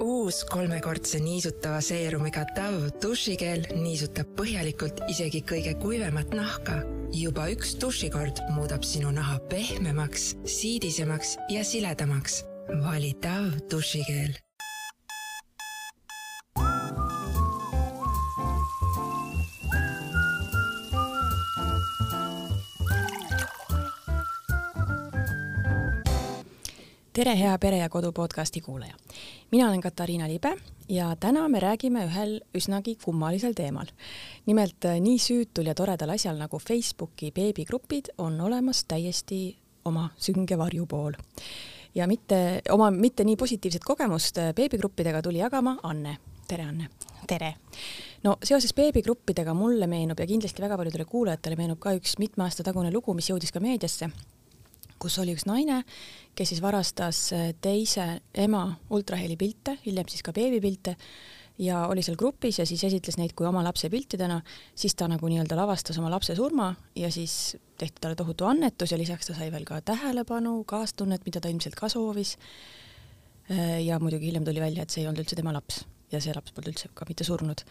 uus 0.00 0.44
kolmekordse 0.50 1.20
niisutava 1.20 1.80
seerumiga 1.84 2.44
Dove 2.56 2.90
dušikeel 3.02 3.66
niisutab 3.82 4.32
põhjalikult 4.38 5.02
isegi 5.12 5.44
kõige 5.52 5.76
kuivemat 5.82 6.34
nahka. 6.34 6.80
juba 7.12 7.48
üks 7.50 7.74
dušikord 7.82 8.42
muudab 8.54 8.84
sinu 8.86 9.10
naha 9.10 9.38
pehmemaks, 9.50 10.34
siidisemaks 10.44 11.36
ja 11.50 11.64
siledamaks. 11.64 12.44
vali 12.84 13.14
Dove 13.22 13.60
dušikeel 13.70 14.49
tere, 27.20 27.34
hea 27.36 27.56
Pere 27.60 27.76
ja 27.76 27.88
Kodu 27.88 28.12
podcasti 28.12 28.60
kuulaja. 28.60 28.94
mina 29.50 29.68
olen 29.68 29.80
Katariina 29.80 30.28
Libe 30.28 30.56
ja 30.88 31.16
täna 31.20 31.48
me 31.48 31.60
räägime 31.60 32.04
ühel 32.06 32.40
üsnagi 32.54 32.96
kummalisel 33.04 33.52
teemal. 33.52 33.86
nimelt 34.46 34.84
äh, 34.84 35.00
nii 35.00 35.18
süütul 35.18 35.66
ja 35.66 35.74
toredal 35.74 36.14
asjal 36.14 36.38
nagu 36.40 36.58
Facebooki 36.58 37.30
beebigrupid 37.30 38.08
on 38.18 38.40
olemas 38.40 38.84
täiesti 38.84 39.56
oma 39.84 40.08
sünge 40.16 40.58
varjupool. 40.58 41.12
ja 41.94 42.06
mitte, 42.06 42.62
oma 42.70 42.90
mitte 42.90 43.24
nii 43.24 43.36
positiivset 43.36 43.84
kogemust 43.84 44.38
äh, 44.38 44.54
beebigruppidega 44.54 45.22
tuli 45.22 45.38
jagama 45.38 45.76
Anne. 45.82 46.16
tere, 46.48 46.64
Anne! 46.64 46.88
tere! 47.26 47.54
no 48.24 48.36
seoses 48.44 48.74
beebigruppidega 48.74 49.54
mulle 49.54 49.86
meenub 49.86 50.20
ja 50.20 50.26
kindlasti 50.26 50.62
väga 50.62 50.76
paljudele 50.76 51.04
kuulajatele 51.04 51.56
meenub 51.56 51.78
ka 51.78 51.92
üks 51.92 52.16
mitme 52.18 52.44
aasta 52.44 52.62
tagune 52.62 52.90
lugu, 52.90 53.14
mis 53.14 53.28
jõudis 53.28 53.52
ka 53.52 53.60
meediasse 53.60 54.08
kus 55.00 55.18
oli 55.22 55.34
üks 55.36 55.46
naine, 55.48 55.82
kes 56.36 56.52
siis 56.52 56.62
varastas 56.62 57.26
äh, 57.36 57.50
teise 57.62 58.20
ema 58.34 58.66
ultrahelipilte, 58.92 59.78
hiljem 59.86 60.08
siis 60.10 60.24
ka 60.26 60.34
beebipilte 60.36 60.96
ja 61.60 61.84
oli 61.92 62.02
seal 62.04 62.16
grupis 62.20 62.58
ja 62.60 62.66
siis 62.68 62.82
esitles 62.88 63.18
neid 63.20 63.34
kui 63.36 63.48
oma 63.48 63.62
lapse 63.64 63.90
piltidena, 63.92 64.40
siis 64.74 64.96
ta 64.96 65.08
nagu 65.10 65.28
nii-öelda 65.28 65.58
lavastas 65.58 65.98
oma 66.00 66.10
lapse 66.12 66.36
surma 66.36 66.72
ja 66.96 67.10
siis 67.12 67.56
tehti 67.80 68.00
talle 68.00 68.16
tohutu 68.16 68.48
annetus 68.48 68.92
ja 68.92 68.98
lisaks 69.00 69.28
ta 69.28 69.36
sai 69.36 69.50
veel 69.52 69.66
ka 69.68 69.80
tähelepanu, 69.84 70.60
kaastunnet, 70.68 71.24
mida 71.28 71.40
ta 71.40 71.52
ilmselt 71.52 71.76
ka 71.76 71.88
soovis. 71.92 72.36
Äh, 73.50 73.80
ja 73.84 73.98
muidugi 74.00 74.30
hiljem 74.30 74.44
tuli 74.48 74.60
välja, 74.62 74.84
et 74.84 74.92
see 74.92 75.04
ei 75.04 75.10
olnud 75.10 75.24
üldse 75.24 75.38
tema 75.38 75.54
laps 75.56 75.84
ja 76.12 76.20
see 76.20 76.34
laps 76.34 76.54
polnud 76.54 76.72
üldse 76.72 76.90
ka 76.94 77.06
mitte 77.08 77.26
surnud 77.26 77.64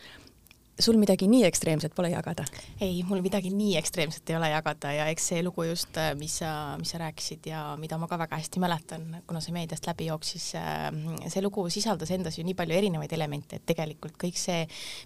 sul 0.80 0.97
midagi 0.99 1.27
nii 1.27 1.44
ekstreemset 1.47 1.94
pole 1.95 2.11
jagada? 2.13 2.45
ei, 2.81 3.02
mul 3.08 3.22
midagi 3.23 3.52
nii 3.53 3.75
ekstreemset 3.80 4.30
ei 4.31 4.38
ole 4.38 4.49
jagada 4.52 4.91
ja 4.95 5.08
eks 5.11 5.30
see 5.31 5.44
lugu 5.44 5.66
just, 5.67 5.97
äh, 5.99 6.13
mis 6.19 6.39
sa, 6.41 6.52
mis 6.80 6.94
sa 6.94 7.02
rääkisid 7.02 7.49
ja 7.52 7.63
mida 7.80 7.97
ma 7.99 8.08
ka 8.08 8.19
väga 8.19 8.39
hästi 8.39 8.61
mäletan, 8.63 9.07
kuna 9.27 9.41
see 9.44 9.55
meediast 9.55 9.88
läbi 9.89 10.09
jooksis, 10.09 10.47
äh, 10.59 10.88
see 11.27 11.44
lugu 11.44 11.66
sisaldas 11.73 12.13
endas 12.16 12.39
ju 12.39 12.45
nii 12.47 12.55
palju 12.57 12.77
erinevaid 12.77 13.13
elemente, 13.17 13.59
et 13.59 13.67
tegelikult 13.69 14.16
kõik 14.22 14.39
see, 14.39 14.63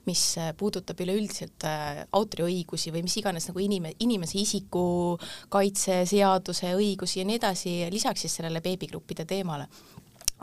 mis 0.09 0.23
puudutab 0.59 1.01
üleüldiselt 1.05 1.67
äh, 1.69 2.03
autoriõigusi 2.13 2.94
või 2.94 3.05
mis 3.07 3.17
iganes 3.21 3.49
nagu 3.49 3.63
inime-, 3.63 3.95
inimese 4.05 4.39
isikukaitse, 4.44 6.03
seaduse 6.09 6.75
õigusi 6.77 7.21
ja 7.21 7.27
nii 7.27 7.41
edasi, 7.41 7.75
lisaks 7.94 8.27
siis 8.27 8.39
sellele 8.39 8.61
beebigruppide 8.63 9.25
teemale 9.29 9.67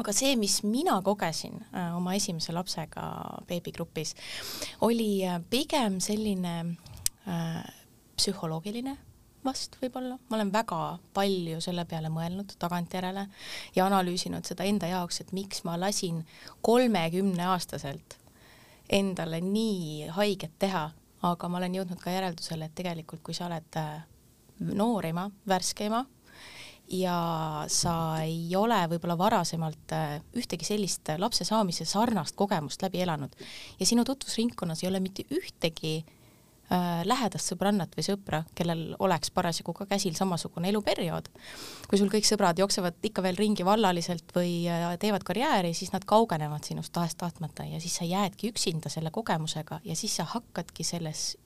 aga 0.01 0.15
see, 0.17 0.35
mis 0.41 0.61
mina 0.65 0.99
kogesin 1.05 1.61
äh, 1.75 1.93
oma 1.97 2.15
esimese 2.17 2.55
lapsega 2.57 3.05
beebigrupis, 3.49 4.15
oli 4.87 5.21
äh, 5.27 5.41
pigem 5.51 6.01
selline 6.05 6.57
äh, 7.29 7.63
psühholoogiline 8.17 8.97
vast 9.45 9.77
võib-olla, 9.81 10.19
ma 10.29 10.37
olen 10.37 10.53
väga 10.53 10.79
palju 11.17 11.61
selle 11.65 11.87
peale 11.89 12.11
mõelnud 12.13 12.53
tagantjärele 12.61 13.27
ja 13.77 13.87
analüüsinud 13.87 14.45
seda 14.45 14.67
enda 14.69 14.91
jaoks, 14.91 15.23
et 15.23 15.33
miks 15.37 15.65
ma 15.65 15.79
lasin 15.81 16.23
kolmekümneaastaselt 16.67 18.19
endale 18.91 19.41
nii 19.45 20.11
haiget 20.17 20.57
teha, 20.61 20.89
aga 21.25 21.49
ma 21.49 21.61
olen 21.61 21.79
jõudnud 21.79 22.01
ka 22.03 22.13
järeldusele, 22.13 22.69
et 22.69 22.77
tegelikult 22.77 23.23
kui 23.25 23.37
sa 23.37 23.47
oled 23.49 23.81
äh, 23.81 24.03
noor 24.61 25.09
ema, 25.09 25.29
värske 25.49 25.89
ema, 25.89 26.05
ja 26.91 27.65
sa 27.71 27.95
ei 28.25 28.49
ole 28.57 28.79
võib-olla 28.91 29.17
varasemalt 29.19 29.93
äh, 29.95 30.17
ühtegi 30.37 30.67
sellist 30.67 31.09
äh, 31.13 31.19
lapse 31.23 31.47
saamise 31.47 31.87
sarnast 31.87 32.37
kogemust 32.39 32.83
läbi 32.83 33.03
elanud 33.05 33.37
ja 33.79 33.87
sinu 33.87 34.05
tutvusringkonnas 34.05 34.83
ei 34.83 34.91
ole 34.91 35.01
mitte 35.01 35.23
ühtegi 35.31 36.01
äh, 36.03 37.03
lähedast 37.07 37.53
sõbrannat 37.53 37.95
või 37.95 38.07
sõpra, 38.09 38.43
kellel 38.59 38.85
oleks 38.99 39.31
parasjagu 39.31 39.75
ka 39.77 39.87
käsil 39.93 40.19
samasugune 40.19 40.73
eluperiood. 40.75 41.31
kui 41.87 41.99
sul 41.99 42.11
kõik 42.11 42.27
sõbrad 42.27 42.59
jooksevad 42.59 42.99
ikka 43.07 43.23
veel 43.23 43.39
ringi 43.39 43.67
vallaliselt 43.67 44.35
või 44.35 44.67
äh, 44.67 44.91
teevad 44.99 45.27
karjääri, 45.27 45.75
siis 45.75 45.95
nad 45.95 46.05
kaugenevad 46.05 46.67
sinust 46.67 46.93
tahes-tahtmata 46.97 47.71
ja 47.71 47.81
siis 47.81 48.01
sa 48.03 48.09
jäädki 48.09 48.51
üksinda 48.51 48.91
selle 48.91 49.15
kogemusega 49.15 49.81
ja 49.85 49.97
siis 49.97 50.19
sa 50.19 50.27
hakkadki 50.27 50.85
selles 50.85 51.37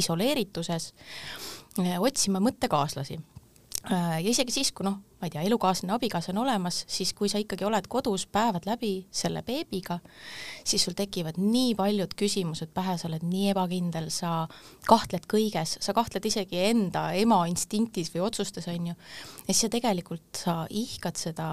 isoleerituses 0.00 0.94
otsima 2.00 2.40
mõttekaaslasi 2.42 3.18
Äh, 3.18 3.39
ja 3.88 4.28
isegi 4.28 4.52
siis, 4.52 4.72
kui 4.76 4.84
noh, 4.84 4.98
ma 5.20 5.28
ei 5.28 5.32
tea, 5.32 5.42
elukaaslane, 5.48 5.94
abikaasa 5.94 6.32
on 6.34 6.42
olemas, 6.42 6.82
siis 6.88 7.12
kui 7.16 7.30
sa 7.32 7.40
ikkagi 7.40 7.64
oled 7.64 7.86
kodus 7.88 8.26
päevad 8.28 8.66
läbi 8.68 9.06
selle 9.12 9.42
beebiga, 9.46 9.98
siis 10.64 10.84
sul 10.84 10.96
tekivad 10.98 11.40
nii 11.40 11.74
paljud 11.78 12.14
küsimused 12.18 12.72
pähe, 12.76 12.96
sa 13.00 13.08
oled 13.08 13.24
nii 13.26 13.50
ebakindel, 13.54 14.10
sa 14.12 14.44
kahtled 14.88 15.28
kõiges, 15.30 15.78
sa 15.80 15.96
kahtled 15.96 16.28
isegi 16.28 16.60
enda 16.70 17.10
ema 17.16 17.42
instinktis 17.50 18.12
või 18.14 18.24
otsustes, 18.28 18.68
on 18.72 18.92
ju, 18.92 18.96
ja 19.46 19.52
siis 19.52 19.66
sa 19.66 19.72
tegelikult, 19.72 20.28
sa 20.44 20.56
ihkad 20.68 21.20
seda, 21.20 21.50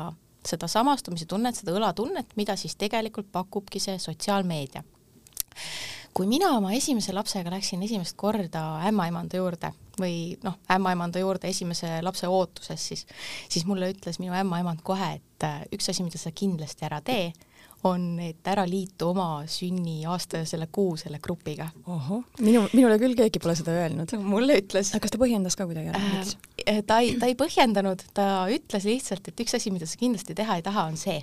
seda 0.48 0.72
samastumise 0.72 1.28
tunnet, 1.28 1.60
seda 1.60 1.76
õlatunnet, 1.76 2.36
mida 2.40 2.56
siis 2.60 2.76
tegelikult 2.80 3.32
pakubki 3.32 3.84
see 3.84 4.00
sotsiaalmeedia 4.04 4.84
kui 6.18 6.26
mina 6.30 6.50
oma 6.58 6.72
esimese 6.74 7.14
lapsega 7.14 7.52
läksin 7.54 7.84
esimest 7.86 8.16
korda 8.18 8.64
ämmaemanda 8.90 9.38
juurde 9.38 9.70
või 10.02 10.38
noh, 10.46 10.56
ämmaemanda 10.74 11.22
juurde 11.22 11.50
esimese 11.52 12.00
lapse 12.06 12.30
ootuses, 12.30 12.82
siis, 12.90 13.06
siis 13.50 13.66
mulle 13.70 13.92
ütles 13.94 14.18
minu 14.22 14.34
ämmaemand 14.38 14.82
kohe, 14.86 15.18
et 15.20 15.46
äh, 15.46 15.62
üks 15.74 15.90
asi, 15.94 16.06
mida 16.06 16.22
sa 16.22 16.34
kindlasti 16.34 16.86
ära 16.90 17.02
tee, 17.06 17.32
on, 17.86 18.18
et 18.24 18.50
ära 18.50 18.66
liitu 18.68 19.12
oma 19.12 19.44
sünniaasta 19.50 20.42
ja 20.42 20.50
selle 20.50 20.68
kuu 20.74 20.96
selle 20.98 21.20
grupiga. 21.24 21.70
minu, 22.42 22.66
minule 22.74 22.98
küll 23.02 23.14
keegi 23.18 23.42
pole 23.42 23.54
seda 23.58 23.78
öelnud. 23.78 24.14
mulle 24.26 24.58
ütles. 24.64 24.94
kas 25.02 25.14
ta 25.14 25.22
põhjendas 25.22 25.58
ka 25.58 25.70
kuidagi 25.70 25.94
ära, 25.94 26.02
miks 26.16 26.38
äh,? 26.66 26.82
ta 26.88 27.00
ei, 27.06 27.14
ta 27.22 27.30
ei 27.30 27.38
põhjendanud, 27.38 28.06
ta 28.18 28.48
ütles 28.54 28.90
lihtsalt, 28.90 29.30
et 29.30 29.46
üks 29.46 29.58
asi, 29.58 29.74
mida 29.74 29.90
sa 29.90 30.02
kindlasti 30.02 30.38
teha 30.38 30.58
ei 30.58 30.66
taha, 30.66 30.90
on 30.90 30.98
see 30.98 31.22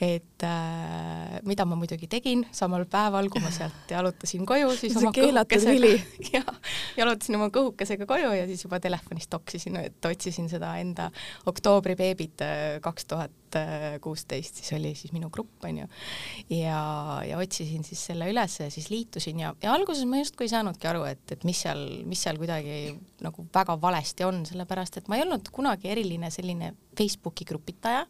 et 0.00 0.44
äh, 0.46 1.38
mida 1.48 1.66
ma 1.68 1.78
muidugi 1.78 2.08
tegin 2.10 2.44
samal 2.54 2.86
päeval, 2.90 3.30
kui 3.32 3.42
ma 3.44 3.50
sealt 3.54 3.90
jalutasin 3.92 4.46
koju, 4.48 4.70
siis 4.80 4.94
see 4.94 5.02
oma 5.02 5.12
kõhukesega, 5.16 5.92
jah, 6.36 6.52
jalutasin 6.98 7.38
oma 7.40 7.50
kõhukesega 7.54 8.08
koju 8.08 8.32
ja 8.36 8.46
siis 8.50 8.64
juba 8.66 8.80
telefonist 8.82 9.30
toksisin, 9.32 9.80
et 9.82 10.10
otsisin 10.10 10.48
seda 10.50 10.74
enda 10.82 11.10
oktoobribeebit 11.50 12.46
äh, 12.46 12.64
kaks 12.84 13.10
tuhat 13.10 13.34
kuusteist, 14.04 14.58
siis 14.60 14.74
oli 14.76 14.90
siis 14.92 15.12
minu 15.14 15.30
grupp, 15.32 15.62
on 15.64 15.78
ju, 15.80 15.86
ja, 16.52 16.80
ja 17.24 17.38
otsisin 17.40 17.80
siis 17.86 18.02
selle 18.10 18.28
üles 18.28 18.58
ja 18.60 18.66
siis 18.68 18.90
liitusin 18.92 19.40
ja, 19.40 19.54
ja 19.62 19.72
alguses 19.72 20.04
ma 20.04 20.20
justkui 20.20 20.44
ei 20.44 20.52
saanudki 20.52 20.90
aru, 20.90 21.06
et, 21.08 21.22
et 21.32 21.46
mis 21.48 21.62
seal, 21.64 21.80
mis 22.04 22.20
seal 22.26 22.36
kuidagi 22.36 22.92
nagu 23.24 23.46
väga 23.54 23.78
valesti 23.80 24.26
on, 24.28 24.42
sellepärast 24.48 25.00
et 25.00 25.08
ma 25.08 25.16
ei 25.16 25.24
olnud 25.24 25.48
kunagi 25.54 25.88
eriline 25.92 26.28
selline 26.34 26.74
Facebooki 26.98 27.46
grupitaja, 27.48 28.04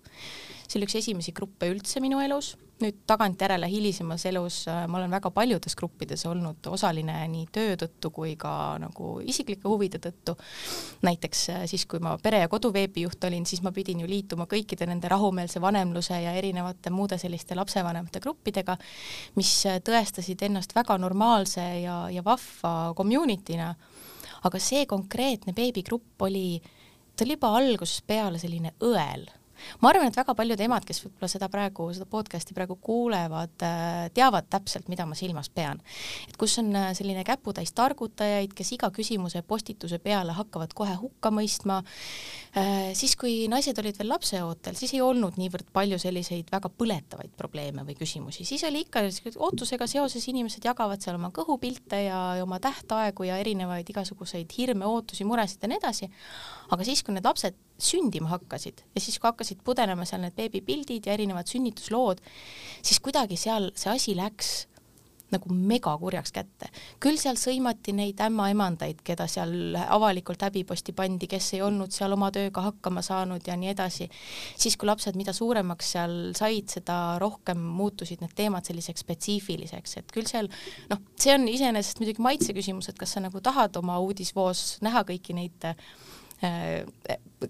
see 0.69 0.79
oli 0.79 0.89
üks 0.89 0.99
esimesi 1.01 1.33
gruppe 1.33 1.71
üldse 1.73 2.01
minu 2.05 2.21
elus, 2.21 2.53
nüüd 2.83 3.01
tagantjärele 3.09 3.67
hilisemas 3.73 4.23
elus 4.29 4.61
äh, 4.71 4.85
ma 4.87 5.01
olen 5.01 5.11
väga 5.11 5.31
paljudes 5.35 5.75
gruppides 5.79 6.23
olnud 6.29 6.67
osaline 6.71 7.17
nii 7.33 7.47
töö 7.55 7.75
tõttu 7.81 8.11
kui 8.15 8.35
ka 8.39 8.53
nagu 8.83 9.17
isiklike 9.25 9.67
huvide 9.67 9.99
tõttu. 10.03 10.37
näiteks 11.09 11.45
äh, 11.55 11.63
siis, 11.71 11.87
kui 11.91 12.03
ma 12.05 12.15
pere- 12.23 12.43
ja 12.45 12.51
koduveebijuht 12.53 13.25
olin, 13.25 13.47
siis 13.49 13.63
ma 13.65 13.73
pidin 13.73 14.05
ju 14.05 14.11
liituma 14.11 14.47
kõikide 14.51 14.87
nende 14.87 15.09
rahumeelse 15.09 15.61
vanemluse 15.61 16.21
ja 16.23 16.37
erinevate 16.37 16.93
muude 16.95 17.19
selliste 17.19 17.57
lapsevanemate 17.59 18.21
gruppidega, 18.21 18.77
mis 19.41 19.55
äh, 19.67 19.81
tõestasid 19.81 20.45
ennast 20.47 20.77
väga 20.77 20.99
normaalse 21.01 21.65
ja, 21.83 22.05
ja 22.13 22.25
vahva 22.25 22.93
community'na. 22.97 23.75
aga 24.45 24.59
see 24.63 24.85
konkreetne 24.87 25.53
beebigrupp 25.53 26.23
oli, 26.23 26.61
ta 27.17 27.25
oli 27.25 27.35
juba 27.35 27.57
algusest 27.57 28.07
peale 28.07 28.39
selline 28.39 28.77
õel 28.85 29.27
ma 29.83 29.93
arvan, 29.93 30.09
et 30.11 30.19
väga 30.19 30.35
paljud 30.39 30.61
emad, 30.65 30.87
kes 30.89 31.03
võib-olla 31.05 31.31
seda 31.31 31.49
praegu, 31.53 31.89
seda 31.97 32.07
podcast'i 32.11 32.57
praegu 32.57 32.79
kuulevad, 32.83 33.55
äh, 33.67 34.09
teavad 34.15 34.49
täpselt, 34.51 34.89
mida 34.93 35.07
ma 35.07 35.17
silmas 35.19 35.51
pean. 35.53 35.81
et 36.29 36.37
kus 36.41 36.59
on 36.63 36.75
äh, 36.77 36.91
selline 36.97 37.25
käputäis 37.25 37.73
targutajaid, 37.77 38.55
kes 38.57 38.73
iga 38.77 38.91
küsimuse 38.95 39.43
postituse 39.43 39.99
peale 39.99 40.33
hakkavad 40.37 40.75
kohe 40.75 40.95
hukka 41.01 41.33
mõistma, 41.35 41.81
äh, 42.57 42.91
siis 42.99 43.17
kui 43.17 43.49
naised 43.49 43.79
olid 43.79 43.99
veel 43.99 44.13
lapseootel, 44.13 44.77
siis 44.79 44.95
ei 44.95 45.03
olnud 45.05 45.39
niivõrd 45.41 45.71
palju 45.73 45.99
selliseid 46.01 46.51
väga 46.53 46.71
põletavaid 46.73 47.35
probleeme 47.37 47.85
või 47.87 47.97
küsimusi, 47.99 48.47
siis 48.49 48.65
oli 48.69 48.85
ikka 48.87 49.05
ootusega 49.37 49.87
seoses 49.91 50.29
inimesed 50.31 50.65
jagavad 50.65 51.03
seal 51.03 51.19
oma 51.19 51.31
kõhupilte 51.35 52.05
ja, 52.07 52.21
oma 52.43 52.61
tähtaegu 52.63 53.29
ja 53.29 53.39
erinevaid 53.43 53.89
igasuguseid 53.91 54.53
hirme, 54.59 54.87
ootusi, 54.87 55.27
muresid 55.29 55.63
ja 55.63 55.71
nii 55.71 55.81
edasi, 55.81 56.11
aga 56.69 56.87
siis, 56.87 57.03
kui 57.05 57.17
need 57.17 57.27
lapsed 57.27 57.57
sündima 57.79 58.33
hakkasid 58.33 58.83
ja 58.95 59.03
siis, 59.03 59.19
kui 59.19 59.29
hakkasid 59.29 59.63
pudenema 59.65 60.07
seal 60.09 60.25
need 60.25 60.37
beebipildid 60.39 61.07
ja 61.07 61.15
erinevad 61.15 61.49
sünnituslood, 61.51 62.23
siis 62.83 63.01
kuidagi 63.05 63.39
seal 63.41 63.71
see 63.79 63.95
asi 63.95 64.17
läks 64.19 64.69
nagu 65.33 65.53
megakurjaks 65.53 66.33
kätte. 66.33 66.71
küll 67.01 67.19
seal 67.21 67.37
sõimati 67.37 67.93
neid 67.97 68.21
ämmaemandaid, 68.25 69.03
keda 69.05 69.27
seal 69.29 69.77
avalikult 69.85 70.43
häbiposti 70.47 70.95
pandi, 70.97 71.29
kes 71.29 71.53
ei 71.59 71.63
olnud 71.65 71.93
seal 71.95 72.15
oma 72.17 72.31
tööga 72.35 72.65
hakkama 72.65 73.03
saanud 73.05 73.45
ja 73.47 73.57
nii 73.57 73.73
edasi. 73.75 74.09
siis, 74.57 74.77
kui 74.77 74.89
lapsed 74.89 75.17
mida 75.21 75.33
suuremaks 75.37 75.93
seal 75.97 76.17
said, 76.39 76.69
seda 76.73 77.19
rohkem 77.21 77.61
muutusid 77.61 78.25
need 78.25 78.35
teemad 78.37 78.65
selliseks 78.65 79.05
spetsiifiliseks, 79.05 79.97
et 80.01 80.13
küll 80.15 80.29
seal 80.29 80.49
noh, 80.91 81.03
see 81.21 81.35
on 81.35 81.49
iseenesest 81.49 82.01
muidugi 82.01 82.25
maitse 82.25 82.57
küsimus, 82.57 82.89
et 82.89 82.99
kas 82.99 83.17
sa 83.17 83.25
nagu 83.25 83.41
tahad 83.45 83.77
oma 83.77 83.99
uudisvoos 84.05 84.79
näha 84.85 85.05
kõiki 85.09 85.37
neid 85.37 85.69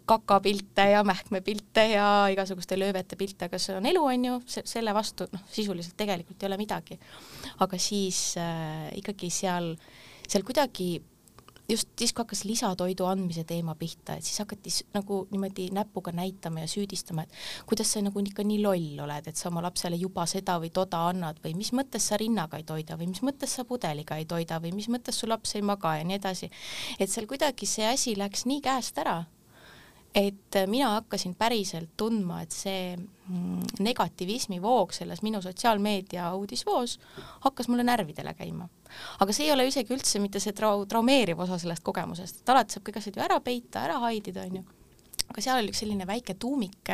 kakapilte 0.09 0.85
ja 0.91 1.03
mähkmepilte 1.05 1.85
ja 1.93 2.07
igasuguste 2.33 2.79
löövete 2.79 3.17
pilte, 3.17 3.49
aga 3.49 3.61
see 3.61 3.77
on 3.77 3.87
elu, 3.89 4.03
on 4.05 4.25
ju, 4.25 4.39
selle 4.47 4.95
vastu 4.97 5.29
noh, 5.33 5.45
sisuliselt 5.53 5.97
tegelikult 5.97 6.43
ei 6.43 6.49
ole 6.49 6.59
midagi. 6.61 6.99
aga 7.65 7.79
siis 7.79 8.35
äh, 8.41 8.89
ikkagi 9.01 9.31
seal, 9.33 9.75
seal 10.29 10.45
kuidagi 10.45 10.99
just 11.69 11.89
siis, 11.99 12.13
kui 12.13 12.23
hakkas 12.23 12.45
lisatoidu 12.49 13.05
andmise 13.09 13.45
teema 13.49 13.75
pihta, 13.79 14.17
et 14.17 14.25
siis 14.25 14.41
hakati 14.41 14.73
nagu 14.95 15.21
niimoodi 15.31 15.69
näpuga 15.77 16.13
näitama 16.17 16.65
ja 16.65 16.71
süüdistama, 16.71 17.27
et 17.27 17.67
kuidas 17.69 17.93
sa 17.93 18.03
nagu 18.05 18.23
ikka 18.25 18.45
nii 18.47 18.63
loll 18.65 19.03
oled, 19.05 19.29
et 19.29 19.37
sa 19.37 19.51
oma 19.53 19.63
lapsele 19.67 19.99
juba 20.01 20.25
seda 20.31 20.59
või 20.63 20.73
toda 20.75 21.05
annad 21.11 21.43
või 21.45 21.55
mis 21.59 21.73
mõttes 21.77 22.09
sa 22.09 22.17
rinnaga 22.21 22.61
ei 22.61 22.65
toida 22.69 22.97
või 22.97 23.11
mis 23.13 23.23
mõttes 23.27 23.59
sa 23.59 23.67
pudeliga 23.69 24.17
ei 24.17 24.29
toida 24.29 24.61
või 24.65 24.73
mis 24.77 24.89
mõttes 24.89 25.21
su 25.21 25.29
laps 25.29 25.57
ei 25.59 25.63
maga 25.63 25.99
ja 25.99 26.07
nii 26.09 26.17
edasi. 26.17 26.51
et 26.99 27.11
seal 27.11 27.29
kuidagi 27.29 27.67
see 27.67 27.87
asi 27.87 28.17
läks 28.17 28.47
nii 28.49 28.65
käest 28.65 28.99
ära 29.05 29.25
et 30.15 30.57
äh, 30.57 30.67
mina 30.67 30.91
hakkasin 30.97 31.35
päriselt 31.39 31.91
tundma, 31.97 32.43
et 32.43 32.55
see 32.55 32.97
mm, 32.97 33.83
negativismi 33.85 34.61
voog 34.63 34.95
selles 34.97 35.23
minu 35.23 35.43
sotsiaalmeedia 35.45 36.33
uudisvoos 36.35 36.99
hakkas 37.45 37.69
mulle 37.69 37.85
närvidele 37.85 38.35
käima. 38.35 38.69
aga 39.21 39.33
see 39.33 39.47
ei 39.47 39.53
ole 39.53 39.69
isegi 39.69 39.95
üldse 39.95 40.21
mitte 40.23 40.41
see 40.41 40.57
trau-, 40.57 40.87
traumeeriv 40.89 41.45
osa 41.45 41.59
sellest 41.59 41.85
kogemusest, 41.85 42.43
et 42.43 42.55
alati 42.55 42.77
saab 42.77 42.89
kõik 42.89 43.01
asjad 43.03 43.21
ju 43.21 43.29
ära 43.29 43.41
peita, 43.45 43.85
ära 43.85 44.01
haidida, 44.07 44.49
onju 44.49 44.65
aga 45.29 45.45
seal 45.45 45.61
oli 45.61 45.73
üks 45.73 45.83
selline 45.85 46.07
väike 46.09 46.37
tuumik, 46.41 46.93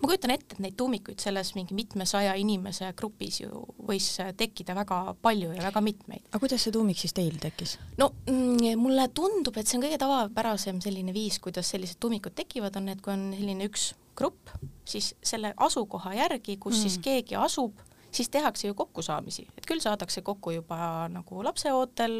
ma 0.00 0.08
kujutan 0.08 0.34
ette, 0.34 0.56
et 0.56 0.62
neid 0.64 0.76
tuumikuid 0.78 1.22
selles 1.22 1.52
mingi 1.56 1.76
mitmesaja 1.76 2.34
inimese 2.40 2.90
grupis 2.98 3.40
ju 3.44 3.62
võis 3.88 4.08
tekkida 4.36 4.74
väga 4.78 5.00
palju 5.22 5.52
ja 5.54 5.66
väga 5.68 5.82
mitmeid. 5.84 6.24
aga 6.30 6.42
kuidas 6.42 6.66
see 6.66 6.74
tuumik 6.74 6.98
siis 7.00 7.14
teil 7.16 7.38
tekkis? 7.42 7.76
no 8.00 8.12
mm, 8.26 8.74
mulle 8.80 9.08
tundub, 9.14 9.56
et 9.56 9.68
see 9.68 9.78
on 9.78 9.86
kõige 9.86 10.00
tavapärasem 10.02 10.82
selline 10.84 11.14
viis, 11.16 11.38
kuidas 11.42 11.70
sellised 11.74 12.00
tuumikud 12.02 12.34
tekivad, 12.36 12.76
on 12.80 12.90
need, 12.90 13.02
kui 13.04 13.14
on 13.14 13.30
selline 13.36 13.70
üks 13.70 13.92
grupp, 14.16 14.50
siis 14.88 15.12
selle 15.24 15.52
asukoha 15.56 16.14
järgi, 16.16 16.56
kus 16.56 16.78
mm. 16.78 16.82
siis 16.82 16.98
keegi 17.04 17.38
asub 17.38 17.85
siis 18.16 18.30
tehakse 18.32 18.68
ju 18.68 18.74
kokkusaamisi, 18.78 19.46
et 19.58 19.66
küll 19.68 19.82
saadakse 19.82 20.22
kokku 20.26 20.54
juba 20.56 20.78
nagu 21.12 21.42
lapseootel 21.44 22.16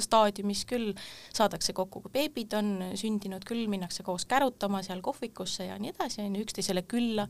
staadiumis, 0.00 0.64
küll 0.70 0.92
saadakse 1.34 1.74
kokku, 1.76 2.04
kui 2.04 2.14
beebid 2.14 2.56
on 2.58 2.72
sündinud, 2.98 3.44
küll 3.48 3.66
minnakse 3.72 4.06
koos 4.06 4.26
kärutama 4.30 4.82
seal 4.86 5.02
kohvikusse 5.04 5.68
ja 5.68 5.78
nii 5.82 5.92
edasi, 5.94 6.22
on 6.24 6.38
ju, 6.38 6.46
üksteisele 6.46 6.84
külla, 6.88 7.28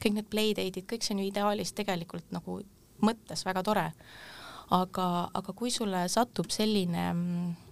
kõik 0.00 0.18
need 0.18 0.30
playdate'id, 0.32 0.88
kõik 0.90 1.06
see 1.06 1.16
on 1.16 1.24
ju 1.24 1.30
ideaalis 1.30 1.74
tegelikult 1.76 2.32
nagu 2.34 2.60
mõttes 3.04 3.44
väga 3.46 3.64
tore. 3.66 3.88
aga, 4.70 5.04
aga 5.34 5.52
kui 5.58 5.70
sulle 5.74 6.04
satub 6.08 6.52
selline 6.54 7.06
mm, 7.12 7.69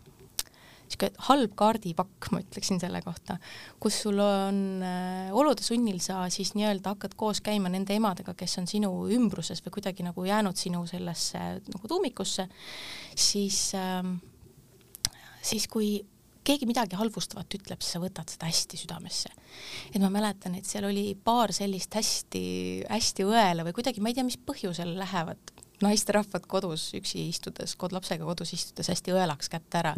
niisugune 0.88 1.26
halb 1.28 1.54
kaardipakk, 1.58 2.30
ma 2.32 2.42
ütleksin 2.42 2.80
selle 2.82 3.02
kohta, 3.04 3.38
kus 3.80 4.00
sul 4.04 4.18
on 4.24 4.82
äh, 4.82 5.30
olude 5.36 5.64
sunnil 5.64 6.00
sa 6.04 6.24
siis 6.32 6.54
nii-öelda 6.56 6.94
hakkad 6.94 7.16
koos 7.18 7.42
käima 7.44 7.70
nende 7.72 7.96
emadega, 7.96 8.34
kes 8.38 8.58
on 8.62 8.68
sinu 8.70 8.92
ümbruses 9.14 9.62
või 9.64 9.78
kuidagi 9.78 10.06
nagu 10.06 10.24
jäänud 10.24 10.58
sinu 10.58 10.84
sellesse 10.88 11.44
nagu 11.68 11.90
tuumikusse, 11.90 12.48
siis 13.16 13.72
äh,, 13.78 14.14
siis 15.42 15.68
kui 15.70 15.98
keegi 16.48 16.68
midagi 16.68 16.96
halvustavat 16.96 17.58
ütleb, 17.58 17.82
siis 17.82 17.96
sa 17.96 18.02
võtad 18.02 18.30
seda 18.32 18.48
hästi 18.48 18.80
südamesse. 18.80 19.30
et 19.92 20.00
ma 20.00 20.10
mäletan, 20.12 20.54
et 20.56 20.66
seal 20.68 20.86
oli 20.88 21.12
paar 21.24 21.52
sellist 21.52 21.94
hästi-hästi 21.98 23.26
õela 23.28 23.66
või 23.66 23.76
kuidagi, 23.76 24.00
ma 24.00 24.12
ei 24.12 24.16
tea, 24.16 24.24
mis 24.24 24.38
põhjusel 24.40 24.94
lähevad 24.98 25.57
naisterahvad 25.82 26.46
kodus 26.50 26.90
üksi 26.98 27.28
istudes, 27.28 27.76
kod 27.78 27.94
lapsega 27.94 28.26
kodus 28.26 28.52
istudes 28.56 28.90
hästi 28.90 29.14
õelaks 29.14 29.50
kätte 29.52 29.78
ära. 29.78 29.94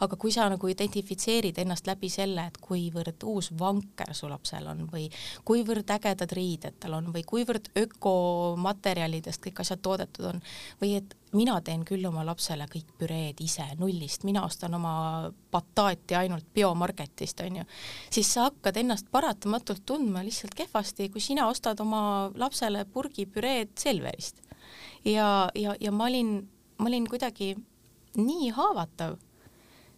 aga 0.00 0.16
kui 0.20 0.32
sa 0.32 0.44
nagu 0.52 0.68
identifitseerid 0.68 1.56
ennast 1.62 1.86
läbi 1.88 2.10
selle, 2.12 2.42
et 2.50 2.58
kuivõrd 2.60 3.22
uus 3.24 3.48
vanker 3.58 4.12
su 4.14 4.28
lapsel 4.28 4.66
on 4.68 4.84
või 4.92 5.06
kuivõrd 5.44 5.88
ägedad 5.90 6.32
riided 6.36 6.76
tal 6.80 6.98
on 6.98 7.08
või 7.14 7.24
kuivõrd 7.24 7.70
ökomaterjalidest 7.80 9.40
kõik 9.46 9.62
asjad 9.64 9.80
toodetud 9.80 10.28
on 10.34 10.42
või 10.82 10.98
et 10.98 11.16
mina 11.32 11.56
teen 11.64 11.84
küll 11.84 12.04
oma 12.08 12.24
lapsele 12.26 12.68
kõik 12.68 12.92
püreed 13.00 13.40
ise 13.40 13.64
nullist, 13.80 14.24
mina 14.28 14.44
ostan 14.44 14.74
oma 14.76 15.32
bataati 15.52 16.14
ainult 16.14 16.44
biomarketist, 16.54 17.40
onju, 17.40 17.64
siis 18.10 18.32
sa 18.34 18.50
hakkad 18.50 18.76
ennast 18.76 19.08
paratamatult 19.10 19.84
tundma 19.86 20.24
lihtsalt 20.24 20.54
kehvasti, 20.54 21.08
kui 21.08 21.24
sina 21.24 21.48
ostad 21.48 21.80
oma 21.80 22.30
lapsele 22.36 22.84
purgi 22.92 23.26
püreed 23.26 23.72
Selverist 23.80 24.45
ja, 25.06 25.50
ja, 25.54 25.74
ja 25.80 25.92
ma 25.92 26.10
olin, 26.10 26.38
ma 26.78 26.90
olin 26.90 27.06
kuidagi 27.08 27.54
nii 28.16 28.50
haavatav 28.56 29.16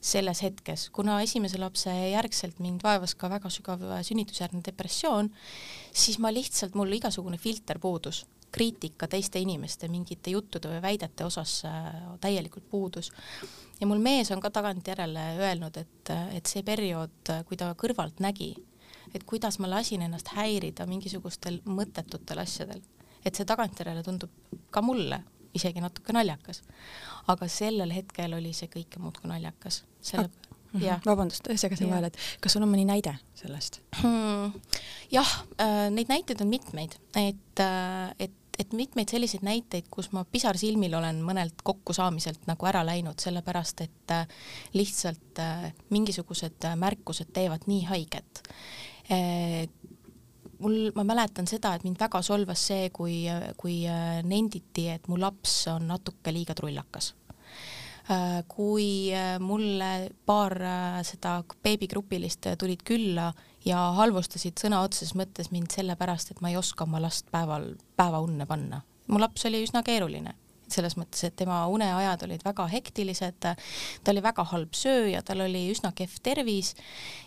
selles 0.00 0.42
hetkes, 0.44 0.88
kuna 0.94 1.18
esimese 1.24 1.58
lapse 1.58 1.90
järgselt 1.90 2.60
mind 2.62 2.84
vaevas 2.86 3.16
ka 3.18 3.30
väga 3.30 3.50
sügav 3.50 3.82
sünnitusjärgne 4.06 4.62
depressioon, 4.66 5.30
siis 5.90 6.20
ma 6.22 6.30
lihtsalt, 6.30 6.76
mul 6.78 6.92
igasugune 6.94 7.38
filter 7.38 7.80
puudus, 7.82 8.22
kriitika 8.54 9.08
teiste 9.10 9.42
inimeste 9.42 9.90
mingite 9.90 10.30
juttude 10.32 10.70
või 10.70 10.80
väidete 10.84 11.26
osas 11.26 11.58
äh, 11.68 11.90
täielikult 12.22 12.68
puudus. 12.70 13.10
ja 13.80 13.86
mul 13.86 13.98
mees 13.98 14.30
on 14.30 14.40
ka 14.40 14.50
tagantjärele 14.50 15.26
öelnud, 15.42 15.76
et, 15.76 16.12
et 16.32 16.46
see 16.46 16.62
periood, 16.62 17.34
kui 17.48 17.58
ta 17.58 17.74
kõrvalt 17.74 18.22
nägi, 18.22 18.54
et 19.14 19.26
kuidas 19.26 19.58
ma 19.58 19.68
lasin 19.70 20.02
ennast 20.06 20.30
häirida 20.36 20.86
mingisugustel 20.86 21.60
mõttetutel 21.66 22.38
asjadel 22.38 22.80
et 23.24 23.34
see 23.34 23.48
tagantjärele 23.48 24.02
tundub 24.06 24.30
ka 24.70 24.82
mulle 24.84 25.22
isegi 25.56 25.82
natuke 25.82 26.12
naljakas. 26.12 26.62
aga 27.26 27.48
sellel 27.48 27.92
hetkel 27.94 28.36
oli 28.38 28.52
see 28.56 28.70
kõike 28.72 29.00
muud 29.02 29.18
kui 29.20 29.30
naljakas. 29.30 29.82
selle 30.00 30.28
ah, 30.28 30.48
mm 30.72 30.80
-hmm. 30.80 31.06
vabandust, 31.06 31.48
segasin 31.54 31.90
vahele, 31.90 32.06
et 32.06 32.18
kas 32.40 32.52
sul 32.52 32.62
on 32.62 32.72
mõni 32.72 32.84
näide 32.86 33.16
sellest 33.34 33.80
hmm,? 34.02 34.52
jah 35.10 35.30
äh,, 35.60 35.90
neid 35.90 36.08
näiteid 36.08 36.40
on 36.40 36.48
mitmeid, 36.48 36.98
et 37.16 37.60
äh,, 37.60 38.14
et 38.18 38.32
et 38.58 38.72
mitmeid 38.72 39.08
selliseid 39.08 39.44
näiteid, 39.46 39.86
kus 39.90 40.10
ma 40.12 40.24
pisarsilmil 40.24 40.94
olen 40.98 41.20
mõnelt 41.22 41.62
kokkusaamiselt 41.62 42.48
nagu 42.50 42.66
ära 42.66 42.82
läinud, 42.86 43.18
sellepärast 43.22 43.84
et 43.86 44.14
äh, 44.14 44.26
lihtsalt 44.74 45.38
äh, 45.42 45.68
mingisugused 45.94 46.66
äh, 46.66 46.76
märkused 46.76 47.30
teevad 47.32 47.68
nii 47.70 47.84
haiget 47.84 48.42
mul, 50.58 50.90
ma 50.94 51.04
mäletan 51.06 51.48
seda, 51.48 51.74
et 51.74 51.84
mind 51.86 52.00
väga 52.00 52.20
solvas 52.24 52.66
see, 52.70 52.90
kui, 52.94 53.22
kui 53.60 53.80
äh, 53.88 54.20
nenditi, 54.26 54.88
et 54.92 55.08
mu 55.08 55.18
laps 55.20 55.60
on 55.72 55.88
natuke 55.90 56.34
liiga 56.34 56.56
trullakas. 56.58 57.12
Äh, 58.08 58.40
kui 58.48 59.12
äh, 59.14 59.36
mulle 59.40 60.10
paar 60.26 60.56
seda 61.04 61.38
beebigrupilist 61.62 62.50
tulid 62.58 62.84
külla 62.86 63.30
ja 63.66 63.88
halvustasid 63.98 64.60
sõna 64.60 64.82
otseses 64.86 65.14
mõttes 65.18 65.52
mind 65.52 65.74
sellepärast, 65.74 66.32
et 66.32 66.42
ma 66.44 66.52
ei 66.52 66.60
oska 66.60 66.86
oma 66.88 67.02
last 67.02 67.30
päeval 67.34 67.74
päevaunne 67.96 68.46
panna. 68.46 68.82
mu 69.08 69.20
laps 69.20 69.46
oli 69.48 69.62
üsna 69.64 69.82
keeruline 69.82 70.34
selles 70.74 70.96
mõttes, 70.98 71.22
et 71.26 71.36
tema 71.38 71.60
uneajad 71.72 72.24
olid 72.26 72.44
väga 72.46 72.66
hektilised, 72.72 73.38
ta 73.40 74.12
oli 74.12 74.22
väga 74.24 74.44
halb 74.52 74.76
sööja, 74.76 75.22
tal 75.26 75.44
oli 75.46 75.66
üsna 75.72 75.92
kehv 75.96 76.18
tervis 76.24 76.74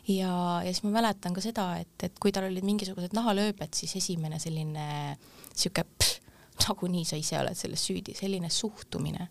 ja, 0.08 0.32
ja 0.62 0.70
siis 0.70 0.84
ma 0.86 0.96
mäletan 1.00 1.36
ka 1.36 1.44
seda, 1.44 1.68
et, 1.82 1.96
et 2.04 2.20
kui 2.22 2.34
tal 2.36 2.50
olid 2.50 2.66
mingisugused 2.68 3.16
nahalööbed, 3.18 3.74
siis 3.78 3.96
esimene 4.02 4.40
selline 4.42 4.88
sihuke 5.54 5.86
nagunii 6.68 7.06
sa 7.08 7.18
ise 7.20 7.40
oled 7.40 7.58
selles 7.58 7.84
süüdi, 7.88 8.16
selline 8.18 8.50
suhtumine. 8.50 9.28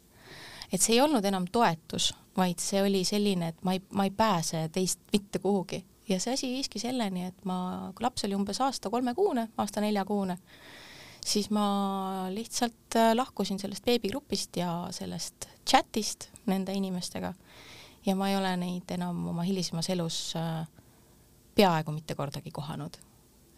et 0.73 0.83
see 0.83 0.95
ei 0.95 1.01
olnud 1.03 1.25
enam 1.27 1.47
toetus, 1.51 2.13
vaid 2.37 2.61
see 2.63 2.83
oli 2.83 3.03
selline, 3.05 3.49
et 3.51 3.65
ma 3.67 3.75
ei, 3.75 3.83
ma 3.91 4.07
ei 4.07 4.13
pääse 4.15 4.69
teist 4.73 5.01
mitte 5.13 5.39
kuhugi 5.43 5.83
ja 6.09 6.21
see 6.21 6.35
asi 6.35 6.51
viiski 6.51 6.79
selleni, 6.83 7.25
et 7.31 7.45
ma, 7.45 7.91
kui 7.95 8.05
laps 8.05 8.27
oli 8.27 8.37
umbes 8.39 8.61
aasta 8.63 8.91
kolmekuune, 8.91 9.49
aasta 9.59 9.83
neljakuune, 9.83 10.37
siis 11.27 11.51
ma 11.51 12.29
lihtsalt 12.33 12.97
äh, 12.97 13.13
lahkusin 13.15 13.59
sellest 13.59 13.85
beebigrupist 13.85 14.57
ja 14.57 14.89
sellest 14.95 15.49
chatist 15.69 16.31
nende 16.47 16.75
inimestega 16.75 17.35
ja 18.07 18.17
ma 18.17 18.31
ei 18.31 18.37
ole 18.37 18.55
neid 18.57 18.91
enam 18.95 19.27
oma 19.33 19.45
hilisemas 19.47 19.91
elus 19.93 20.21
äh, 20.37 20.67
peaaegu 21.55 21.93
mitte 21.93 22.15
kordagi 22.15 22.51
kohanud. 22.51 22.97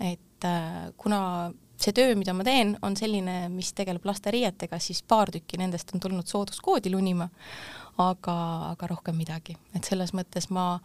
et 0.01 0.45
äh, 0.45 0.91
kuna 0.97 1.53
see 1.83 1.95
töö, 1.97 2.15
mida 2.19 2.35
ma 2.35 2.45
teen, 2.47 2.77
on 2.87 2.97
selline, 2.99 3.49
mis 3.51 3.73
tegeleb 3.75 4.05
lasteriietega, 4.07 4.79
siis 4.79 5.03
paar 5.03 5.31
tükki 5.35 5.59
nendest 5.59 5.91
on 5.95 6.03
tulnud 6.03 6.29
sooduskoodi 6.31 6.93
lunima, 6.93 7.27
aga, 8.03 8.37
aga 8.71 8.91
rohkem 8.93 9.19
midagi, 9.19 9.57
et 9.75 9.89
selles 9.89 10.15
mõttes 10.15 10.49
ma, 10.55 10.77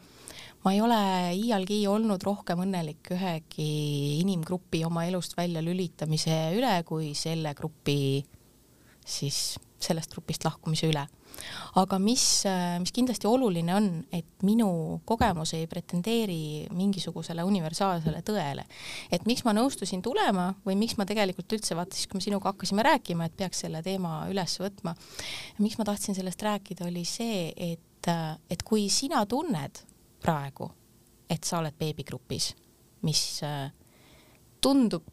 ma 0.65 0.73
ei 0.73 0.81
ole 0.81 1.01
iialgi 1.37 1.83
olnud 1.87 2.23
rohkem 2.25 2.63
õnnelik 2.65 3.13
ühegi 3.15 3.69
inimgrupi 4.21 4.83
oma 4.87 5.05
elust 5.07 5.37
välja 5.37 5.61
lülitamise 5.63 6.39
üle 6.57 6.73
kui 6.87 7.13
selle 7.15 7.53
grupi 7.57 8.25
siis 9.07 9.57
sellest 9.79 10.11
grupist 10.11 10.43
lahkumise 10.45 10.89
üle. 10.89 11.05
aga 11.77 11.99
mis, 12.01 12.21
mis 12.81 12.91
kindlasti 12.95 13.27
oluline 13.29 13.73
on, 13.75 13.87
et 14.15 14.45
minu 14.47 14.69
kogemus 15.05 15.51
ei 15.53 15.67
pretendeeri 15.69 16.65
mingisugusele 16.73 17.45
universaalsele 17.45 18.23
tõele. 18.25 18.65
et 19.11 19.27
miks 19.29 19.45
ma 19.45 19.53
nõustusin 19.53 20.01
tulema 20.01 20.49
või 20.65 20.75
miks 20.81 20.97
ma 20.97 21.05
tegelikult 21.05 21.53
üldse 21.59 21.77
vaata 21.77 21.95
siis, 21.95 22.09
kui 22.09 22.17
me 22.17 22.25
sinuga 22.25 22.51
hakkasime 22.51 22.85
rääkima, 22.89 23.27
et 23.29 23.37
peaks 23.37 23.61
selle 23.65 23.83
teema 23.85 24.23
üles 24.31 24.57
võtma, 24.63 24.95
miks 25.61 25.77
ma 25.77 25.85
tahtsin 25.85 26.17
sellest 26.17 26.41
rääkida, 26.41 26.89
oli 26.89 27.05
see, 27.05 27.53
et, 27.53 28.11
et 28.49 28.65
kui 28.65 28.89
sina 28.89 29.23
tunned 29.29 29.85
praegu, 30.21 30.69
et 31.29 31.43
sa 31.43 31.59
oled 31.59 31.75
beebigrupis, 31.77 32.53
mis 33.05 33.21
tundub 34.61 35.03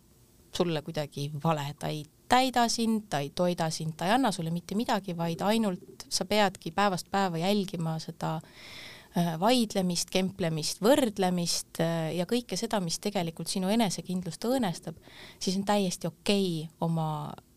sulle 0.55 0.83
kuidagi 0.83 1.31
vale, 1.45 1.67
ta 1.79 1.91
ei 1.91 2.05
täida 2.29 2.69
sind, 2.69 3.09
ta 3.11 3.21
ei 3.23 3.31
toida 3.35 3.69
sind, 3.71 3.97
ta 3.97 4.07
ei 4.07 4.15
anna 4.15 4.33
sulle 4.33 4.51
mitte 4.51 4.75
midagi, 4.75 5.17
vaid 5.17 5.43
ainult 5.45 6.07
sa 6.09 6.25
peadki 6.25 6.73
päevast 6.75 7.11
päeva 7.13 7.39
jälgima 7.39 7.99
seda 8.03 8.37
äh, 8.39 9.35
vaidlemist, 9.41 10.11
kemplemist, 10.11 10.83
võrdlemist 10.83 11.81
äh, 11.85 12.15
ja 12.17 12.27
kõike 12.31 12.59
seda, 12.61 12.81
mis 12.85 12.99
tegelikult 13.03 13.51
sinu 13.51 13.71
enesekindlust 13.73 14.49
õõnestab, 14.49 14.99
siis 15.39 15.59
on 15.61 15.67
täiesti 15.69 16.11
okei 16.11 16.65
okay 16.65 16.87
oma 16.89 17.09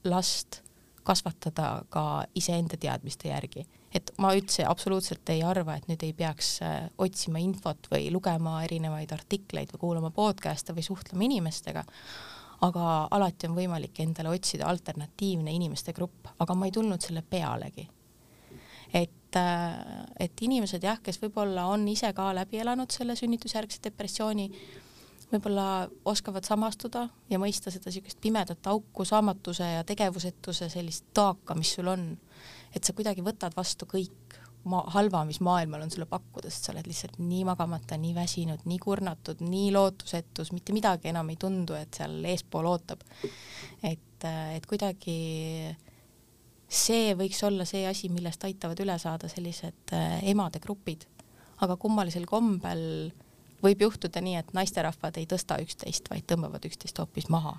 last 0.06 0.62
kasvatada 1.08 1.86
ka 1.90 2.26
iseenda 2.36 2.78
teadmiste 2.78 3.32
järgi. 3.32 3.64
Et 3.94 4.12
ma 4.18 4.34
üldse 4.36 4.66
absoluutselt 4.68 5.30
ei 5.32 5.44
arva, 5.44 5.78
et 5.78 5.88
nüüd 5.88 6.04
ei 6.04 6.14
peaks 6.14 6.58
äh, 6.66 6.90
otsima 6.98 7.40
infot 7.40 7.88
või 7.92 8.10
lugema 8.12 8.62
erinevaid 8.66 9.14
artikleid 9.16 9.72
või 9.74 9.84
kuulama 9.86 10.12
podcast'e 10.16 10.76
või 10.76 10.84
suhtlema 10.86 11.24
inimestega 11.30 11.86
aga 12.66 13.08
alati 13.14 13.48
on 13.50 13.56
võimalik 13.58 14.02
endale 14.02 14.32
otsida 14.34 14.68
alternatiivne 14.70 15.54
inimeste 15.54 15.94
grupp, 15.94 16.32
aga 16.40 16.56
ma 16.58 16.68
ei 16.68 16.74
tulnud 16.74 17.02
selle 17.04 17.22
pealegi. 17.22 17.88
et, 18.94 19.36
äh, 19.36 20.06
et 20.20 20.42
inimesed 20.42 20.84
jah, 20.84 21.00
kes 21.04 21.20
võib-olla 21.20 21.66
on 21.68 21.88
ise 21.92 22.14
ka 22.16 22.30
läbi 22.34 22.62
elanud 22.64 22.92
selle 22.92 23.16
sünnitusjärgse 23.20 23.82
depressiooni, 23.84 24.46
võib-olla 25.32 25.90
oskavad 26.06 26.48
samastuda 26.48 27.10
ja 27.30 27.40
mõista 27.40 27.72
seda 27.72 27.92
niisugust 27.92 28.22
pimedat 28.24 28.68
auku, 28.72 29.06
saamatuse 29.06 29.68
ja 29.74 29.84
tegevusetuse 29.84 30.70
sellist 30.70 31.06
taaka, 31.14 31.56
mis 31.56 31.74
sul 31.76 31.92
on. 31.92 32.08
Et 32.76 32.84
sa 32.84 32.94
kuidagi 32.94 33.24
võtad 33.26 33.56
vastu 33.58 33.88
kõik 33.90 34.38
ma-, 34.68 34.86
halva, 34.94 35.24
mis 35.28 35.40
maailmal 35.44 35.86
on 35.86 35.92
sulle 35.92 36.08
pakkuda, 36.10 36.52
sest 36.52 36.68
sa 36.68 36.74
oled 36.74 36.88
lihtsalt 36.90 37.20
nii 37.22 37.44
magamata, 37.48 37.98
nii 38.02 38.14
väsinud, 38.16 38.64
nii 38.70 38.80
kurnatud, 38.84 39.44
nii 39.46 39.72
lootusetus, 39.76 40.52
mitte 40.56 40.76
midagi 40.76 41.12
enam 41.12 41.30
ei 41.34 41.40
tundu, 41.42 41.78
et 41.78 42.00
seal 42.00 42.18
eespool 42.34 42.68
ootab. 42.70 43.04
et, 43.84 44.26
et 44.56 44.66
kuidagi 44.70 45.20
see 46.68 47.14
võiks 47.16 47.40
olla 47.48 47.66
see 47.68 47.86
asi, 47.88 48.10
millest 48.12 48.44
aitavad 48.44 48.80
üle 48.84 48.98
saada 49.00 49.30
sellised 49.32 49.96
äh, 49.96 50.20
emade 50.34 50.60
grupid. 50.64 51.08
aga 51.62 51.78
kummalisel 51.82 52.28
kombel 52.30 53.12
võib 53.64 53.82
juhtuda 53.82 54.22
nii, 54.22 54.36
et 54.38 54.52
naisterahvad 54.54 55.16
ei 55.18 55.26
tõsta 55.26 55.58
üksteist, 55.64 56.12
vaid 56.12 56.28
tõmbavad 56.30 56.66
üksteist 56.68 57.00
hoopis 57.00 57.30
maha 57.34 57.56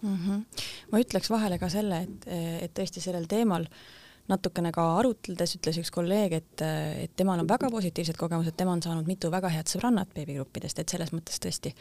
mm. 0.00 0.14
-hmm. 0.14 0.62
ma 0.92 1.02
ütleks 1.02 1.30
vahele 1.30 1.58
ka 1.58 1.68
selle, 1.68 2.06
et, 2.06 2.28
et 2.64 2.72
tõesti 2.78 3.02
sellel 3.04 3.26
teemal 3.28 3.66
äh, 3.66 4.03
natukene 4.30 4.70
ka 4.72 4.84
arutledes 4.98 5.56
ütles 5.58 5.78
üks 5.82 5.90
kolleeg, 5.92 6.32
et, 6.38 6.62
et 7.04 7.12
temal 7.16 7.42
on 7.42 7.48
väga 7.48 7.68
positiivsed 7.72 8.16
kogemused, 8.20 8.56
tema 8.56 8.72
on 8.72 8.82
saanud 8.84 9.08
mitu 9.08 9.28
väga 9.32 9.50
head 9.52 9.68
sõbrannat 9.68 10.14
beebigruppidest, 10.16 10.80
et 10.80 10.94
selles 10.94 11.12
mõttes 11.12 11.40
tõesti, 11.44 11.74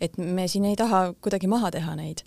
et 0.00 0.16
me 0.16 0.46
siin 0.48 0.66
ei 0.70 0.78
taha 0.78 1.04
kuidagi 1.20 1.50
maha 1.52 1.72
teha 1.74 1.96
neid, 1.98 2.24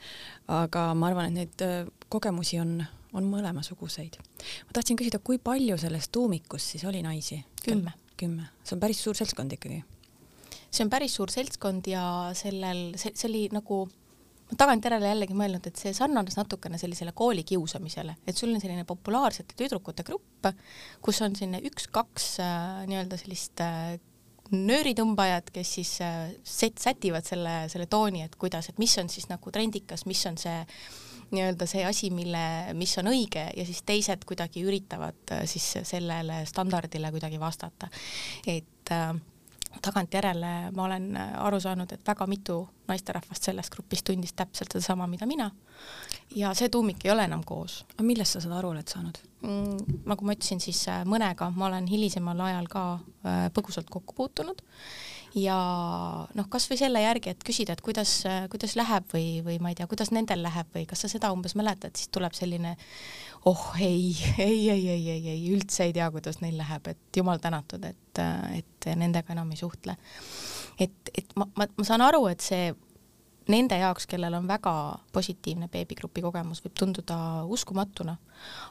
aga 0.54 0.92
ma 0.98 1.10
arvan, 1.10 1.32
et 1.32 1.40
neid 1.40 1.66
äh, 1.66 1.90
kogemusi 2.14 2.62
on, 2.62 2.78
on 3.18 3.28
mõlemasuguseid. 3.32 4.20
ma 4.68 4.78
tahtsin 4.78 5.02
küsida, 5.02 5.20
kui 5.24 5.42
palju 5.42 5.80
selles 5.82 6.10
tuumikus 6.14 6.72
siis 6.76 6.86
oli 6.86 7.02
naisi? 7.06 7.42
kümme. 7.66 7.98
kümme, 8.18 8.50
see 8.64 8.78
on 8.78 8.86
päris 8.86 9.02
suur 9.02 9.18
seltskond 9.18 9.58
ikkagi. 9.58 9.82
see 10.70 10.86
on 10.86 10.94
päris 10.94 11.18
suur 11.18 11.34
seltskond 11.34 11.90
ja 11.90 12.06
sellel, 12.38 12.92
see, 13.02 13.18
see 13.18 13.32
oli 13.32 13.48
nagu 13.56 13.88
ma 14.46 14.58
tagantjärele 14.62 15.14
jällegi 15.14 15.38
mõelnud, 15.38 15.68
et 15.68 15.80
see 15.82 15.94
sarnanes 15.98 16.38
natukene 16.38 16.78
sellisele 16.82 17.16
koolikiusamisele, 17.18 18.18
et 18.28 18.38
sul 18.38 18.54
on 18.54 18.62
selline 18.62 18.86
populaarsete 18.88 19.58
tüdrukute 19.58 20.06
grupp, 20.08 20.52
kus 21.02 21.22
on 21.25 21.38
selline 21.38 21.64
üks-kaks 21.70 22.36
äh, 22.44 22.84
nii-öelda 22.90 23.18
sellist 23.22 23.64
äh, 23.66 23.96
nööritõmbajad, 24.54 25.50
kes 25.54 25.74
siis 25.80 25.96
äh, 26.06 26.30
set-, 26.44 26.82
sätivad 26.82 27.25
selle, 27.25 27.66
selle 27.72 27.90
tooni, 27.90 28.25
et 28.25 28.38
kuidas, 28.40 28.70
et 28.70 28.80
mis 28.82 28.94
on 29.02 29.10
siis 29.10 29.30
nagu 29.32 29.52
trendikas, 29.54 30.06
mis 30.10 30.22
on 30.30 30.38
see 30.42 30.60
nii-öelda 31.34 31.66
see 31.70 31.86
asi, 31.86 32.12
mille, 32.14 32.44
mis 32.78 32.94
on 33.02 33.10
õige 33.10 33.48
ja 33.58 33.66
siis 33.66 33.82
teised 33.88 34.25
kuidagi 34.30 34.66
üritavad 34.66 35.34
äh, 35.34 35.46
siis 35.50 35.72
sellele 35.88 36.44
standardile 36.50 37.12
kuidagi 37.16 37.42
vastata. 37.42 37.90
et 38.46 38.94
äh, 38.94 39.16
tagantjärele 39.82 40.72
ma 40.75 40.84
olen 40.84 41.12
aru 41.17 41.60
saanud, 41.60 41.91
et 41.91 42.08
väga 42.08 42.27
mitu 42.27 42.60
naisterahvast 42.88 43.50
sellest 43.50 43.74
grupist 43.74 44.05
tundis 44.05 44.34
täpselt 44.34 44.72
sedasama, 44.72 45.08
mida 45.08 45.25
mina. 45.25 45.51
ja 46.36 46.53
see 46.53 46.70
tuumik 46.70 47.05
ei 47.05 47.12
ole 47.12 47.24
enam 47.24 47.44
koos. 47.44 47.86
aga 47.94 48.03
millest 48.03 48.38
sa 48.38 48.44
seda 48.44 48.58
aru 48.60 48.74
oled 48.75 48.88
saanud 48.88 49.20
mm,? 49.41 50.00
nagu 50.05 50.25
ma 50.25 50.36
ütlesin, 50.38 50.62
siis 50.63 50.88
äh, 50.91 51.03
mõnega 51.05 51.51
ma 51.55 51.67
olen 51.70 51.88
hilisemal 51.88 52.39
ajal 52.48 52.70
ka 52.72 52.86
äh, 52.96 53.50
põgusalt 53.53 53.89
kokku 53.89 54.15
puutunud 54.15 54.62
ja 55.36 55.58
noh, 56.38 56.48
kasvõi 56.51 56.77
selle 56.80 57.01
järgi, 57.04 57.34
et 57.34 57.44
küsida, 57.46 57.75
et 57.75 57.84
kuidas, 57.84 58.22
kuidas 58.51 58.75
läheb 58.80 59.08
või, 59.12 59.42
või 59.46 59.58
ma 59.63 59.72
ei 59.72 59.77
tea, 59.80 59.88
kuidas 59.92 60.13
nendel 60.15 60.44
läheb 60.46 60.70
või 60.75 60.86
kas 60.89 61.04
sa 61.04 61.12
seda 61.12 61.32
umbes 61.36 61.58
mäletad, 61.60 61.96
siis 61.98 62.12
tuleb 62.13 62.36
selline 62.38 62.75
oh 63.50 63.65
ei, 63.80 64.15
ei, 64.38 64.70
ei, 64.72 64.88
ei, 64.89 65.10
ei, 65.10 65.27
ei, 65.34 65.42
üldse 65.54 65.89
ei 65.89 65.94
tea, 65.96 66.08
kuidas 66.13 66.39
neil 66.42 66.58
läheb, 66.60 66.88
et 66.94 67.20
jumal 67.20 67.44
tänatud, 67.44 67.84
et, 67.86 68.24
et 68.56 68.89
nendega 68.96 69.36
enam 69.36 69.51
ei 69.51 69.60
suhtle. 69.60 69.98
et, 70.80 71.13
et 71.13 71.36
ma, 71.36 71.50
ma, 71.60 71.68
ma 71.77 71.88
saan 71.88 72.04
aru, 72.06 72.25
et 72.32 72.44
see 72.44 72.72
nende 73.52 73.78
jaoks, 73.78 74.08
kellel 74.10 74.34
on 74.34 74.48
väga 74.50 74.74
positiivne 75.14 75.68
beebigrupi 75.72 76.24
kogemus, 76.25 76.64
võib 76.66 76.74
tunduda 76.80 77.18
uskumatuna, 77.52 78.16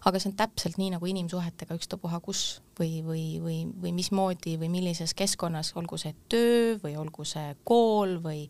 aga 0.09 0.21
see 0.21 0.33
on 0.33 0.37
täpselt 0.39 0.79
nii 0.81 0.91
nagu 0.97 1.07
inimsuhetega 1.07 1.77
ükstapuha 1.79 2.19
kus 2.25 2.43
või, 2.79 2.99
või, 3.07 3.25
või, 3.43 3.59
või 3.85 3.93
mismoodi 3.95 4.57
või 4.59 4.71
millises 4.73 5.15
keskkonnas, 5.15 5.73
olgu 5.79 5.99
see 6.01 6.15
töö 6.33 6.75
või 6.83 6.97
olgu 6.99 7.27
see 7.29 7.55
kool 7.65 8.17
või, 8.25 8.45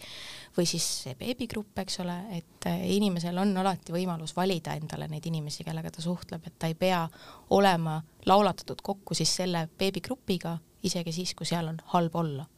või 0.56 0.68
siis 0.68 0.86
see 1.04 1.16
beebigrupp, 1.20 1.76
eks 1.84 2.00
ole, 2.04 2.16
et 2.38 2.68
inimesel 2.88 3.38
on 3.40 3.52
alati 3.60 3.92
võimalus 3.92 4.36
valida 4.36 4.78
endale 4.80 5.08
neid 5.12 5.26
inimesi, 5.28 5.64
kellega 5.66 5.92
ta 5.92 6.04
suhtleb, 6.04 6.46
et 6.48 6.58
ta 6.58 6.72
ei 6.72 6.78
pea 6.78 7.04
olema 7.52 8.00
laulatatud 8.26 8.80
kokku 8.82 9.16
siis 9.16 9.36
selle 9.42 9.66
beebigrupiga, 9.78 10.56
isegi 10.84 11.12
siis, 11.12 11.36
kui 11.36 11.48
seal 11.48 11.68
on 11.68 11.80
halb 11.92 12.16
olla. 12.16 12.48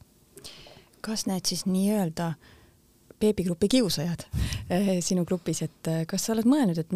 kas 1.06 1.22
need 1.26 1.46
siis 1.46 1.60
nii-öelda 1.70 2.26
äh, 2.26 2.54
beebigrupi 3.20 3.68
kiusajad 3.68 4.26
eh, 4.70 4.88
sinu 5.04 5.24
grupis, 5.24 5.62
et 5.66 5.90
eh, 5.90 6.04
kas 6.08 6.26
sa 6.26 6.34
oled 6.34 6.48
mõelnud, 6.48 6.78
et 6.80 6.92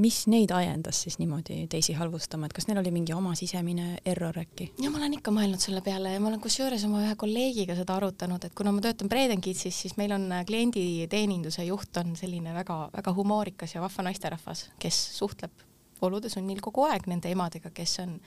mis 0.00 0.18
neid 0.30 0.52
ajendas 0.54 1.04
siis 1.04 1.18
niimoodi 1.20 1.64
teisi 1.70 1.94
halvustama, 1.96 2.48
et 2.48 2.56
kas 2.56 2.66
neil 2.68 2.80
oli 2.82 2.92
mingi 2.94 3.14
oma 3.14 3.34
sisemine 3.38 4.00
error 4.06 4.36
äkki? 4.40 4.70
ja 4.82 4.90
ma 4.90 5.00
olen 5.00 5.18
ikka 5.18 5.34
mõelnud 5.34 5.62
selle 5.62 5.80
peale 5.86 6.14
ja 6.14 6.22
ma 6.22 6.30
olen 6.32 6.42
kusjuures 6.42 6.84
oma 6.88 7.04
ühe 7.04 7.14
kolleegiga 7.20 7.76
seda 7.78 7.96
arutanud, 8.00 8.44
et 8.44 8.56
kuna 8.58 8.74
ma 8.74 8.82
töötan 8.84 9.10
Breden 9.12 9.44
Kidsis, 9.44 9.78
siis 9.86 9.96
meil 10.00 10.12
on 10.16 10.26
äh, 10.32 10.44
klienditeeninduse 10.48 11.66
juht 11.68 12.02
on 12.02 12.16
selline 12.18 12.56
väga-väga 12.56 13.14
humoorikas 13.16 13.76
ja 13.76 13.84
vahva 13.84 14.08
naisterahvas, 14.08 14.68
kes 14.82 15.00
suhtleb 15.18 15.64
olude 16.04 16.28
sunnil 16.28 16.60
kogu 16.60 16.84
aeg 16.90 17.06
nende 17.08 17.30
emadega, 17.32 17.70
kes 17.72 17.98
on 18.04 18.18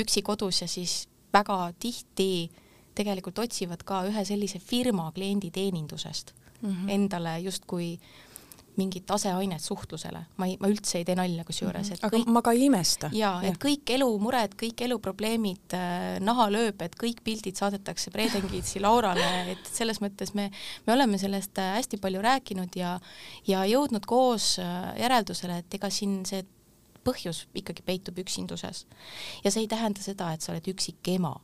üksi 0.00 0.22
kodus 0.24 0.62
ja 0.62 0.70
siis 0.70 1.04
väga 1.34 1.58
tihti 1.82 2.48
tegelikult 2.96 3.42
otsivad 3.44 3.82
ka 3.84 4.04
ühe 4.08 4.24
sellise 4.24 4.62
firma 4.62 5.10
klienditeenindusest 5.12 6.32
mm 6.60 6.70
-hmm. 6.70 6.90
endale 6.90 7.38
justkui 7.40 7.98
mingit 8.76 9.10
aseainet 9.10 9.62
suhtlusele, 9.62 10.20
ma 10.36 10.46
ei, 10.48 10.56
ma 10.60 10.68
üldse 10.68 11.00
ei 11.00 11.04
tee 11.08 11.16
nalja 11.16 11.44
kusjuures, 11.48 11.90
et 11.90 12.00
mhm. 12.00 12.06
aga 12.06 12.16
kõik, 12.16 12.32
ma 12.36 12.42
ka 12.44 12.52
ei 12.56 12.66
imesta. 12.66 13.10
jaa, 13.16 13.40
et 13.48 13.58
kõik 13.62 13.92
elumured, 13.96 14.56
kõik 14.60 14.82
eluprobleemid 14.86 15.76
äh, 15.76 16.18
naha 16.24 16.48
lööb, 16.52 16.82
et 16.84 16.96
kõik 17.00 17.22
pildid 17.24 17.56
saadetakse 17.56 18.12
Bredenkiitsi 18.14 18.82
Laurale, 18.84 19.30
et 19.54 19.70
selles 19.70 20.00
mõttes 20.04 20.34
me, 20.36 20.50
me 20.86 20.96
oleme 20.96 21.20
sellest 21.20 21.58
äh, 21.62 21.76
hästi 21.78 22.00
palju 22.02 22.20
rääkinud 22.24 22.76
ja 22.76 22.98
ja 23.48 23.64
jõudnud 23.68 24.06
koos 24.06 24.56
äh, 24.62 24.92
järeldusele, 25.00 25.62
et 25.62 25.80
ega 25.80 25.90
siin 25.90 26.20
see 26.28 26.44
põhjus 27.06 27.46
ikkagi 27.54 27.84
peitub 27.86 28.18
üksinduses. 28.18 28.86
ja 29.44 29.50
see 29.50 29.64
ei 29.64 29.68
tähenda 29.70 30.02
seda, 30.02 30.32
et 30.34 30.44
sa 30.44 30.52
oled 30.52 30.72
üksik 30.74 31.14
ema 31.16 31.36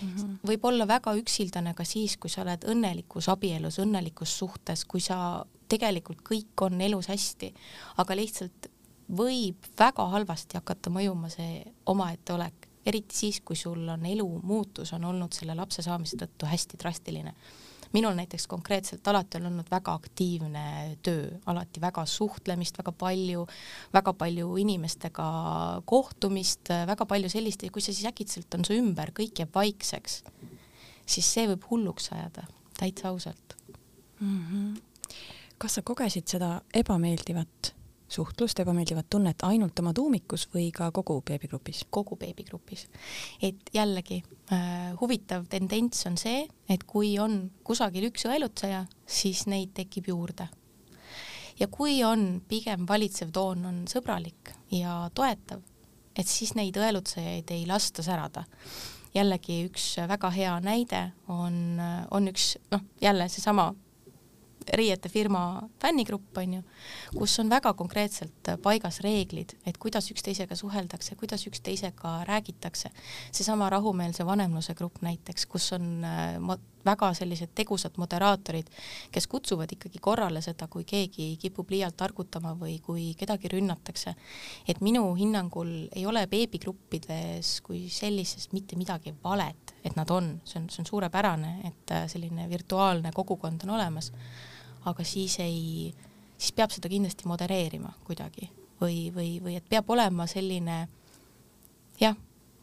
mm 0.00 0.08
-hmm. 0.16 0.38
võib 0.46 0.64
olla 0.64 0.86
väga 0.88 1.14
üksildane 1.14 1.74
ka 1.74 1.84
siis, 1.84 2.16
kui 2.16 2.30
sa 2.30 2.42
oled 2.42 2.64
õnnelikus 2.64 3.28
abielus, 3.28 3.78
õnnelikus 3.78 4.38
suhtes, 4.38 4.84
kui 4.84 5.00
sa 5.00 5.44
tegelikult 5.68 6.18
kõik 6.30 6.64
on 6.66 6.80
elus 6.80 7.08
hästi, 7.08 7.54
aga 7.96 8.16
lihtsalt 8.16 8.70
võib 9.16 9.56
väga 9.78 10.06
halvasti 10.08 10.56
hakata 10.56 10.90
mõjuma 10.90 11.30
see 11.30 11.64
omaette 11.86 12.32
olek 12.32 12.70
eriti 12.86 13.16
siis, 13.16 13.40
kui 13.44 13.56
sul 13.56 13.88
on 13.88 14.06
elu 14.06 14.28
muutus 14.42 14.92
on 14.92 15.04
olnud 15.04 15.34
selle 15.36 15.54
lapse 15.54 15.82
saamise 15.82 16.16
tõttu 16.20 16.48
hästi 16.48 16.78
drastiline. 16.80 17.34
Minul 17.92 18.14
näiteks 18.14 18.46
konkreetselt 18.50 19.08
alati 19.08 19.38
on 19.40 19.48
olnud 19.50 19.70
väga 19.70 19.94
aktiivne 19.98 20.64
töö, 21.02 21.30
alati 21.50 21.80
väga 21.80 22.04
suhtlemist, 22.06 22.78
väga 22.78 22.92
palju, 22.92 23.46
väga 23.92 24.12
palju 24.12 24.56
inimestega 24.62 25.26
kohtumist, 25.84 26.70
väga 26.86 27.06
palju 27.06 27.32
sellist 27.32 27.64
ja 27.66 27.72
kui 27.74 27.82
see 27.82 27.96
siis 27.96 28.10
äkitselt 28.12 28.54
on 28.58 28.66
su 28.66 28.76
ümber, 28.78 29.14
kõik 29.16 29.42
jääb 29.42 29.54
vaikseks, 29.54 30.22
siis 31.06 31.32
see 31.34 31.48
võib 31.50 31.66
hulluks 31.70 32.12
ajada, 32.14 32.46
täitsa 32.78 33.10
ausalt 33.10 33.56
mm. 34.20 34.40
-hmm. 34.46 35.12
kas 35.58 35.74
sa 35.74 35.82
kogesid 35.82 36.28
seda 36.28 36.60
ebameeldivat 36.74 37.74
suhtlust, 38.10 38.58
ebameeldivat 38.60 39.06
tunnet 39.10 39.42
ainult 39.46 39.78
oma 39.78 39.92
tuumikus 39.94 40.48
või 40.54 40.70
ka 40.74 40.90
kogu 40.94 41.20
beebigrupis? 41.26 41.84
kogu 41.90 42.16
beebigrupis. 42.20 42.86
et 43.42 43.70
jällegi 43.74 44.22
äh, 44.52 44.92
huvitav 45.00 45.46
tendents 45.48 46.06
on 46.06 46.18
see, 46.18 46.46
et 46.68 46.84
kui 46.84 47.16
on 47.18 47.50
kusagil 47.64 48.08
üks 48.10 48.26
õelutseja, 48.26 48.84
siis 49.06 49.46
neid 49.46 49.74
tekib 49.74 50.10
juurde. 50.10 50.48
ja 51.60 51.68
kui 51.68 52.02
on 52.04 52.42
pigem 52.48 52.86
valitsev 52.88 53.30
toon 53.32 53.66
on 53.66 53.82
sõbralik 53.90 54.54
ja 54.70 55.10
toetav, 55.14 55.62
et 56.16 56.28
siis 56.28 56.54
neid 56.54 56.76
õelutsejaid 56.76 57.50
ei 57.54 57.66
lasta 57.66 58.02
särada 58.02 58.44
jällegi 59.14 59.64
üks 59.66 59.96
väga 60.08 60.30
hea 60.34 60.56
näide 60.62 61.04
on, 61.28 61.80
on 62.10 62.28
üks 62.30 62.56
noh, 62.70 62.82
jälle 63.02 63.28
seesama 63.28 63.70
riietefirma 64.74 65.68
fännigrupp, 65.82 66.36
on 66.38 66.54
ju, 66.54 66.62
kus 67.16 67.38
on 67.40 67.50
väga 67.50 67.72
konkreetselt 67.74 68.52
paigas 68.62 69.00
reeglid, 69.04 69.56
et 69.66 69.78
kuidas 69.78 70.10
üksteisega 70.12 70.56
suheldakse, 70.56 71.16
kuidas 71.16 71.46
üksteisega 71.46 72.24
räägitakse. 72.28 72.90
seesama 73.32 73.70
rahumeelse 73.70 74.26
vanemluse 74.26 74.74
grupp 74.74 75.02
näiteks, 75.02 75.46
kus 75.46 75.72
on 75.72 76.04
äh, 76.04 76.58
väga 76.84 77.10
sellised 77.14 77.52
tegusad 77.54 77.96
moderaatorid, 78.00 78.68
kes 79.12 79.26
kutsuvad 79.26 79.72
ikkagi 79.72 79.98
korrale 80.02 80.42
seda, 80.42 80.68
kui 80.68 80.84
keegi 80.84 81.36
kipub 81.40 81.70
liialt 81.70 81.96
targutama 81.96 82.54
või 82.58 82.78
kui 82.84 83.14
kedagi 83.18 83.48
rünnatakse. 83.52 84.14
et 84.68 84.80
minu 84.80 85.14
hinnangul 85.14 85.88
ei 85.96 86.06
ole 86.06 86.26
beebigruppides 86.26 87.60
kui 87.60 87.88
sellises 87.88 88.52
mitte 88.52 88.76
midagi 88.76 89.14
valet, 89.24 89.74
et 89.84 89.96
nad 89.96 90.10
on, 90.10 90.40
see 90.44 90.60
on, 90.60 90.68
see 90.70 90.82
on 90.82 90.86
suurepärane, 90.86 91.60
et 91.64 91.90
äh, 91.90 92.06
selline 92.08 92.48
virtuaalne 92.48 93.12
kogukond 93.12 93.64
on 93.64 93.70
olemas 93.70 94.12
aga 94.88 95.04
siis 95.04 95.36
ei, 95.42 95.92
siis 96.38 96.54
peab 96.56 96.72
seda 96.72 96.88
kindlasti 96.88 97.28
modereerima 97.28 97.92
kuidagi 98.06 98.48
või, 98.80 99.10
või, 99.14 99.36
või 99.44 99.58
et 99.58 99.68
peab 99.68 99.90
olema 99.92 100.26
selline 100.30 100.82
jah, 102.00 102.16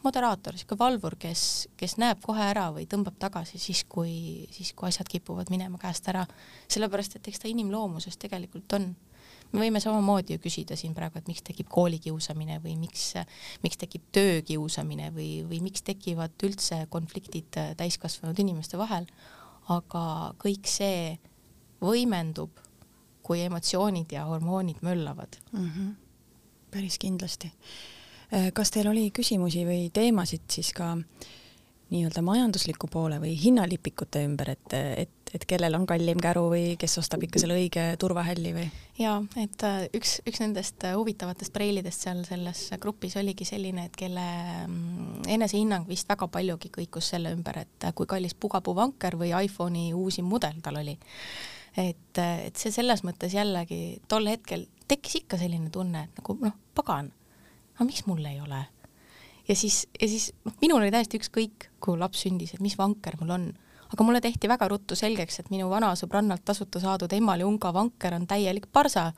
moderaator, 0.03 0.55
niisugune 0.55 0.81
valvur, 0.81 1.17
kes, 1.19 1.41
kes 1.77 1.97
näeb 2.01 2.21
kohe 2.25 2.45
ära 2.49 2.67
või 2.75 2.87
tõmbab 2.89 3.17
tagasi 3.21 3.59
siis, 3.61 3.83
kui, 3.89 4.47
siis 4.53 4.73
kui 4.77 4.89
asjad 4.89 5.09
kipuvad 5.11 5.51
minema 5.53 5.79
käest 5.81 6.07
ära. 6.09 6.25
sellepärast, 6.67 7.17
et 7.17 7.27
eks 7.27 7.43
ta 7.43 7.51
inimloomuses 7.51 8.17
tegelikult 8.17 8.73
on. 8.79 8.95
me 9.51 9.61
võime 9.61 9.79
samamoodi 9.79 10.35
ju 10.35 10.39
küsida 10.43 10.75
siin 10.75 10.93
praegu, 10.95 11.17
et 11.17 11.27
miks 11.27 11.41
tekib 11.41 11.69
koolikiusamine 11.71 12.59
või 12.63 12.75
miks, 12.75 13.13
miks 13.63 13.77
tekib 13.77 14.09
töökiusamine 14.11 15.11
või, 15.15 15.45
või 15.47 15.61
miks 15.63 15.81
tekivad 15.87 16.35
üldse 16.43 16.85
konfliktid 16.89 17.55
täiskasvanud 17.77 18.39
inimeste 18.39 18.77
vahel, 18.77 19.07
aga 19.67 20.33
kõik 20.43 20.67
see 20.67 21.17
võimendub, 21.81 22.63
kui 23.23 23.43
emotsioonid 23.43 24.11
ja 24.15 24.25
hormoonid 24.25 24.81
möllavad 24.81 25.39
mm. 25.51 25.69
-hmm. 25.69 25.95
päris 26.71 26.97
kindlasti. 26.99 27.51
Äh, 28.33 28.51
kas 28.53 28.71
teil 28.71 28.87
oli 28.87 29.11
küsimusi 29.11 29.65
või 29.65 29.89
teemasid 29.93 30.47
siis 30.51 30.73
ka 30.73 30.95
nii-öelda 31.87 32.21
majandusliku 32.21 32.87
poole 32.91 33.19
või 33.21 33.31
hinnalipikute 33.39 34.25
ümber, 34.27 34.49
et, 34.57 34.73
et, 34.73 35.31
et 35.35 35.45
kellel 35.47 35.75
on 35.77 35.85
kallim 35.87 36.19
käru 36.19 36.49
või 36.51 36.75
kes 36.79 36.97
ostab 36.99 37.23
ikka 37.23 37.39
selle 37.39 37.55
õige 37.55 37.85
turvahälli 37.99 38.51
või? 38.57 38.65
jaa, 38.99 39.21
et 39.39 39.63
äh, 39.63 39.85
üks, 39.95 40.17
üks 40.27 40.41
nendest 40.43 40.83
äh, 40.83 40.97
huvitavatest 40.99 41.53
preilidest 41.55 42.03
seal 42.03 42.23
selles 42.27 42.65
grupis 42.83 43.15
oligi 43.21 43.47
selline, 43.47 43.87
et 43.87 43.95
kelle 43.95 44.25
mm, 44.67 45.27
enesehinnang 45.37 45.87
vist 45.87 46.09
väga 46.11 46.27
paljugi 46.27 46.73
kõikus 46.75 47.13
selle 47.13 47.31
ümber, 47.35 47.63
et 47.63 47.87
kui 47.95 48.09
kallis 48.09 48.35
pugapuu 48.35 48.75
vanker 48.75 49.15
või 49.19 49.31
iPhone'i 49.31 49.93
uusim 49.95 50.27
mudel 50.27 50.59
tal 50.63 50.81
oli 50.83 50.97
et, 51.77 52.19
et 52.19 52.57
see 52.57 52.73
selles 52.73 53.03
mõttes 53.05 53.35
jällegi 53.37 53.99
tol 54.09 54.27
hetkel 54.29 54.65
tekkis 54.87 55.21
ikka 55.21 55.39
selline 55.39 55.69
tunne, 55.73 56.07
et 56.07 56.19
nagu 56.21 56.37
noh, 56.41 56.57
pagan, 56.77 57.11
aga 57.75 57.87
miks 57.87 58.07
mul 58.09 58.25
ei 58.25 58.41
ole? 58.41 58.63
ja 59.47 59.55
siis, 59.55 59.85
ja 60.01 60.09
siis 60.09 60.31
noh, 60.45 60.55
minul 60.61 60.81
oli 60.81 60.91
täiesti 60.91 61.21
ükskõik, 61.21 61.69
kui 61.83 61.99
laps 61.99 62.25
sündis, 62.25 62.53
et 62.55 62.63
mis 62.63 62.75
vanker 62.79 63.15
mul 63.21 63.33
on, 63.35 63.45
aga 63.87 64.03
mulle 64.03 64.21
tehti 64.23 64.49
väga 64.51 64.67
ruttu 64.71 64.97
selgeks, 64.99 65.39
et 65.39 65.51
minu 65.53 65.69
vana 65.71 65.93
sõbrannalt 65.95 66.43
tasuta 66.47 66.81
saadud 66.83 67.13
Emali 67.15 67.45
Unga 67.47 67.71
vanker 67.75 68.17
on 68.17 68.27
täielik 68.27 68.67
parsa. 68.73 69.11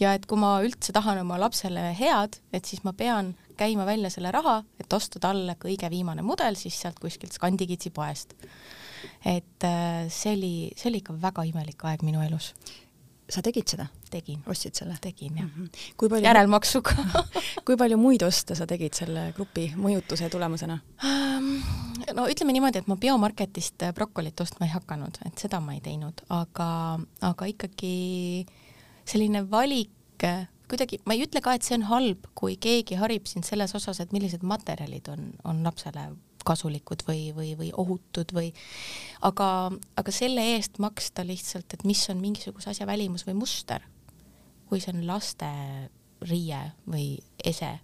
Ja 0.00 0.12
et 0.16 0.26
kui 0.28 0.40
ma 0.40 0.58
üldse 0.64 0.92
tahan 0.92 1.22
oma 1.22 1.38
lapsele 1.40 1.90
head, 1.96 2.36
et 2.52 2.68
siis 2.68 2.84
ma 2.84 2.92
pean 2.92 3.32
käima 3.60 3.86
välja 3.88 4.12
selle 4.12 4.32
raha, 4.36 4.58
et 4.80 4.92
osta 4.92 5.20
talle 5.22 5.56
kõige 5.60 5.88
viimane 5.92 6.24
mudel 6.24 6.60
siis 6.60 6.76
sealt 6.80 7.00
kuskilt 7.00 7.32
Skandikitsi 7.36 7.92
poest 7.96 8.36
et 9.24 9.66
äh, 9.66 10.06
see 10.08 10.36
oli, 10.36 10.54
see 10.76 10.90
oli 10.90 11.02
ikka 11.02 11.16
väga 11.22 11.44
imelik 11.50 11.84
aeg 11.84 12.04
minu 12.06 12.22
elus. 12.26 12.54
sa 13.30 13.42
tegid 13.46 13.68
seda? 13.70 13.86
tegin. 14.10 14.40
ostsid 14.46 14.74
selle? 14.74 14.96
tegin 15.00 15.36
jah 15.36 15.46
mm. 15.46 15.66
-hmm. 15.66 15.94
kui 15.96 16.08
palju 16.08 16.24
järelmaksuga 16.24 16.96
kui 17.66 17.76
palju 17.76 17.98
muid 17.98 18.22
oste 18.22 18.54
sa 18.54 18.66
tegid 18.66 18.94
selle 18.94 19.32
grupi 19.36 19.72
mõjutuse 19.76 20.30
tulemusena 20.30 20.80
um,? 21.04 21.62
no 22.14 22.26
ütleme 22.26 22.52
niimoodi, 22.52 22.78
et 22.78 22.88
ma 22.88 22.96
biomarketist 22.96 23.84
brokolit 23.94 24.40
ostma 24.40 24.66
ei 24.66 24.72
hakanud, 24.72 25.18
et 25.26 25.38
seda 25.38 25.60
ma 25.60 25.74
ei 25.74 25.80
teinud, 25.80 26.24
aga, 26.28 26.98
aga 27.20 27.46
ikkagi 27.46 28.46
selline 29.04 29.44
valik 29.50 30.26
kuidagi, 30.70 31.00
ma 31.06 31.16
ei 31.16 31.24
ütle 31.26 31.42
ka, 31.44 31.54
et 31.56 31.66
see 31.66 31.76
on 31.78 31.86
halb, 31.90 32.26
kui 32.38 32.56
keegi 32.60 32.98
harib 33.00 33.28
sind 33.30 33.46
selles 33.48 33.74
osas, 33.76 34.00
et 34.02 34.12
millised 34.14 34.44
materjalid 34.46 35.10
on, 35.12 35.30
on 35.44 35.64
lapsele 35.66 36.10
kasulikud 36.46 37.04
või, 37.08 37.30
või, 37.36 37.52
või 37.58 37.70
ohutud 37.76 38.32
või 38.32 38.50
aga, 39.26 39.70
aga 40.00 40.14
selle 40.14 40.44
eest 40.54 40.80
maksta 40.82 41.24
lihtsalt, 41.26 41.74
et 41.74 41.84
mis 41.88 42.02
on 42.12 42.20
mingisuguse 42.22 42.72
asja 42.72 42.88
välimus 42.88 43.26
või 43.28 43.36
muster, 43.42 43.84
kui 44.70 44.80
see 44.80 44.94
on 44.94 45.04
laste 45.08 45.50
riie 46.30 46.62
või 46.88 47.12
ese, 47.44 47.74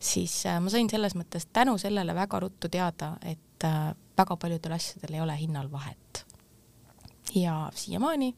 siis 0.00 0.34
äh, 0.48 0.60
ma 0.60 0.72
sain 0.72 0.90
selles 0.92 1.16
mõttes 1.16 1.48
tänu 1.52 1.76
sellele 1.80 2.14
väga 2.16 2.40
ruttu 2.40 2.68
teada, 2.72 3.14
et 3.22 3.66
äh, 3.68 3.92
väga 4.18 4.36
paljudel 4.36 4.76
asjadel 4.76 5.16
ei 5.16 5.24
ole 5.24 5.36
hinnal 5.40 5.72
vahet. 5.72 6.24
ja 7.34 7.70
siiamaani 7.74 8.34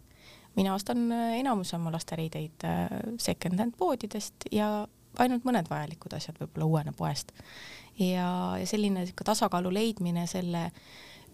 mina 0.56 0.74
ostan 0.74 1.06
äh, 1.12 1.36
enamus 1.40 1.74
oma 1.74 1.92
lasteriideid 1.94 2.66
second-hand 3.18 3.76
poodidest 3.78 4.48
ja 4.52 4.86
ainult 5.20 5.44
mõned 5.44 5.68
vajalikud 5.70 6.14
asjad 6.16 6.38
võib-olla 6.40 6.68
uuene 6.68 6.92
poest 6.96 7.32
ja, 7.98 8.56
ja 8.58 8.66
selline 8.68 9.02
niisugune 9.02 9.28
tasakaalu 9.28 9.72
leidmine 9.74 10.26
selle 10.30 10.70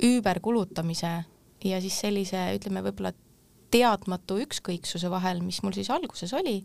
üüberkulutamise 0.03 1.13
ja 1.65 1.81
siis 1.83 2.01
sellise, 2.01 2.41
ütleme 2.59 2.83
võib-olla 2.87 3.13
teadmatu 3.71 4.39
ükskõiksuse 4.45 5.11
vahel, 5.13 5.43
mis 5.45 5.61
mul 5.63 5.75
siis 5.77 5.91
alguses 5.93 6.33
oli, 6.37 6.61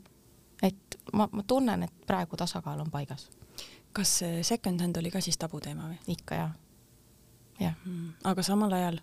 et 0.64 1.00
ma, 1.14 1.28
ma 1.32 1.44
tunnen, 1.48 1.84
et 1.84 2.06
praegu 2.08 2.38
tasakaal 2.40 2.84
on 2.84 2.92
paigas. 2.92 3.30
kas 3.94 4.10
see 4.20 4.44
second 4.44 4.82
hand 4.82 4.98
oli 4.98 5.12
ka 5.14 5.22
siis 5.22 5.38
tabuteema 5.38 5.90
või? 5.92 5.98
ikka 6.16 6.36
jah, 6.36 6.54
jah 7.60 7.76
mm,. 7.86 8.14
aga 8.24 8.44
samal 8.44 8.74
ajal 8.74 9.02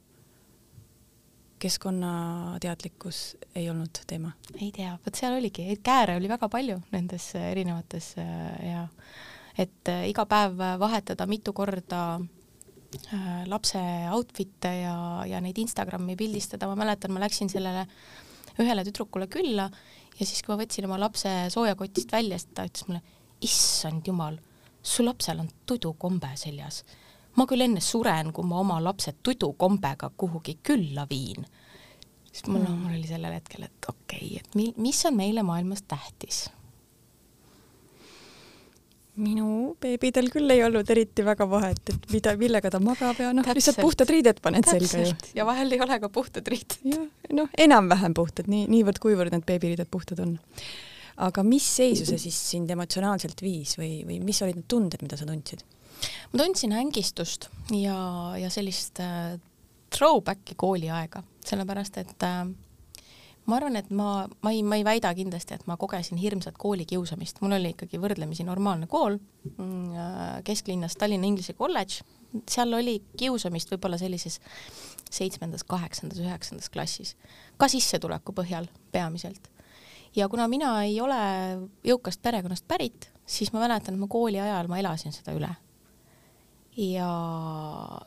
keskkonnateadlikkus 1.60 3.20
ei 3.54 3.68
olnud 3.70 4.02
teema? 4.06 4.32
ei 4.60 4.70
tea, 4.74 4.96
vot 5.04 5.18
seal 5.18 5.36
oligi, 5.36 5.66
kääre 5.84 6.16
oli 6.20 6.30
väga 6.30 6.48
palju 6.52 6.80
nendes 6.94 7.30
erinevates 7.40 8.14
ja 8.16 8.86
et 9.60 9.90
äh, 9.92 10.06
iga 10.10 10.26
päev 10.28 10.58
vahetada 10.80 11.26
mitu 11.28 11.52
korda 11.56 12.02
äh, 12.16 13.44
lapse 13.50 13.80
outfit'e 14.14 14.74
ja, 14.82 14.96
ja 15.28 15.40
neid 15.44 15.58
Instagrami 15.60 16.16
pildistada, 16.18 16.68
ma 16.70 16.78
mäletan, 16.78 17.12
ma 17.14 17.22
läksin 17.24 17.50
sellele 17.52 17.86
ühele 18.60 18.84
tüdrukule 18.86 19.28
külla 19.30 19.68
ja 20.20 20.26
siis, 20.26 20.42
kui 20.44 20.54
ma 20.54 20.60
võtsin 20.62 20.86
oma 20.88 21.00
lapse 21.00 21.32
soojakotist 21.52 22.12
välja, 22.12 22.38
siis 22.38 22.54
ta 22.54 22.66
ütles 22.68 22.86
mulle, 22.88 23.02
issand 23.44 24.08
jumal, 24.08 24.36
su 24.82 25.04
lapsel 25.04 25.40
on 25.42 25.48
tudukombe 25.68 26.32
seljas. 26.40 26.82
Ma 27.36 27.46
küll 27.46 27.66
enne 27.66 27.80
suren, 27.80 28.32
kui 28.32 28.46
ma 28.46 28.60
oma 28.60 28.78
lapse 28.82 29.14
tudukombega 29.22 30.12
kuhugi 30.16 30.58
külla 30.62 31.06
viin. 31.10 31.46
siis 32.32 32.46
mul 32.46 32.62
mm., 32.62 32.78
mul 32.84 32.96
oli 32.98 33.06
sellel 33.06 33.34
hetkel, 33.38 33.66
et 33.66 33.88
okei 33.88 34.26
okay,, 34.26 34.40
et 34.42 34.54
mi-, 34.54 34.74
mis 34.76 35.04
on 35.06 35.16
meile 35.16 35.42
maailmas 35.42 35.82
tähtis 35.82 36.48
minu 39.20 39.74
beebidel 39.82 40.30
küll 40.32 40.52
ei 40.52 40.62
olnud 40.64 40.88
eriti 40.92 41.24
väga 41.26 41.46
vahet, 41.50 41.80
et 41.92 42.06
mida, 42.12 42.34
millega 42.40 42.70
ta 42.72 42.80
magab 42.82 43.18
ja 43.20 43.32
noh, 43.36 43.46
lihtsalt 43.56 43.80
puhtad 43.82 44.10
riided 44.12 44.40
paned 44.42 44.66
Täpselt. 44.66 44.90
selga 44.92 45.10
ju. 45.10 45.32
ja 45.40 45.46
vahel 45.48 45.74
ei 45.74 45.82
ole 45.82 45.98
ka 46.02 46.10
puhtad 46.12 46.46
riided. 46.50 46.78
noh, 47.36 47.50
enam-vähem 47.66 48.14
puhtad, 48.16 48.48
nii, 48.50 48.66
niivõrd-kuivõrd 48.72 49.34
need 49.34 49.46
beebiriided 49.48 49.90
puhtad 49.92 50.22
on. 50.24 50.36
aga 51.28 51.44
mis 51.46 51.66
seisu 51.80 52.06
see 52.08 52.22
siis 52.22 52.38
sind 52.54 52.70
emotsionaalselt 52.72 53.42
viis 53.44 53.76
või, 53.80 54.00
või 54.08 54.20
mis 54.24 54.40
olid 54.46 54.60
need 54.60 54.70
tunded, 54.70 55.04
mida 55.04 55.18
sa 55.20 55.28
tundsid? 55.28 55.66
Ma 56.32 56.42
tundsin 56.42 56.72
ängistust 56.76 57.48
ja, 57.74 57.98
ja 58.40 58.50
sellist 58.50 59.00
äh, 59.00 59.38
throwback'i 59.90 60.54
kooliaega, 60.56 61.22
sellepärast 61.44 61.98
et 62.02 62.26
äh, 62.26 62.44
ma 63.50 63.58
arvan, 63.58 63.76
et 63.80 63.90
ma, 63.90 64.28
ma 64.44 64.52
ei, 64.54 64.62
ma 64.66 64.78
ei 64.78 64.84
väida 64.86 65.12
kindlasti, 65.16 65.56
et 65.56 65.66
ma 65.70 65.76
kogesin 65.80 66.20
hirmsat 66.20 66.58
koolikiusamist, 66.60 67.40
mul 67.42 67.56
oli 67.58 67.74
ikkagi 67.74 68.00
võrdlemisi 68.02 68.46
normaalne 68.46 68.88
kool 68.90 69.18
mm, 69.18 69.92
äh, 69.94 70.34
kesklinnas 70.46 70.96
Tallinna 71.00 71.28
Inglise 71.28 71.56
kolledž, 71.58 72.00
seal 72.50 72.74
oli 72.78 73.00
kiusamist 73.18 73.72
võib-olla 73.72 73.98
sellises 73.98 74.38
seitsmendas, 75.10 75.64
kaheksandas, 75.66 76.20
üheksandas 76.22 76.70
klassis, 76.70 77.16
ka 77.58 77.68
sissetuleku 77.70 78.34
põhjal 78.36 78.68
peamiselt. 78.92 79.50
ja 80.16 80.28
kuna 80.28 80.46
mina 80.48 80.84
ei 80.84 81.00
ole 81.00 81.18
jõukast 81.86 82.22
perekonnast 82.22 82.66
pärit, 82.68 83.10
siis 83.26 83.52
ma 83.52 83.62
mäletan, 83.64 83.94
et 83.94 84.00
ma 84.00 84.10
kooli 84.10 84.40
ajal 84.40 84.70
ma 84.70 84.78
elasin 84.78 85.14
seda 85.14 85.34
üle. 85.34 85.50
Ja, 86.76 87.10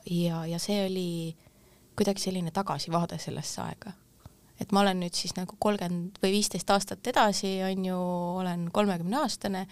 ja, 0.06 0.46
ja 0.46 0.60
see 0.60 0.86
oli 0.86 1.36
kuidagi 1.98 2.24
selline 2.24 2.52
tagasivaade 2.52 3.20
sellesse 3.22 3.62
aega. 3.62 3.94
Et 4.62 4.72
ma 4.72 4.84
olen 4.84 5.02
nüüd 5.02 5.18
siis 5.18 5.34
nagu 5.36 5.58
kolmkümmend 5.60 6.20
või 6.24 6.36
viisteist 6.38 6.70
aastat 6.72 7.08
edasi, 7.10 7.58
on 7.66 7.86
ju, 7.86 8.00
olen 8.40 8.68
kolmekümne 8.74 9.18
aastane 9.24 9.66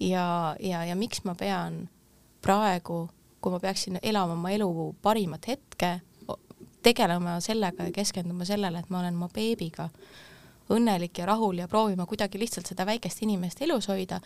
ja, 0.00 0.56
ja, 0.60 0.84
ja 0.84 0.96
miks 0.96 1.24
ma 1.24 1.34
pean 1.34 1.86
praegu, 2.44 3.06
kui 3.40 3.52
ma 3.52 3.60
peaksin 3.60 3.98
elama 4.02 4.36
oma 4.36 4.52
elu 4.54 4.70
parimat 5.02 5.48
hetke, 5.48 5.96
tegelema 6.86 7.40
sellega 7.42 7.88
ja 7.88 7.94
keskenduma 7.94 8.46
sellele, 8.46 8.78
et 8.78 8.90
ma 8.92 9.00
olen 9.00 9.16
oma 9.18 9.28
beebiga 9.32 9.88
õnnelik 10.72 11.18
ja 11.18 11.26
rahul 11.26 11.60
ja 11.62 11.68
proovima 11.68 12.06
kuidagi 12.06 12.40
lihtsalt 12.40 12.66
seda 12.66 12.86
väikest 12.86 13.22
inimest 13.22 13.62
elus 13.62 13.88
hoida, 13.92 14.20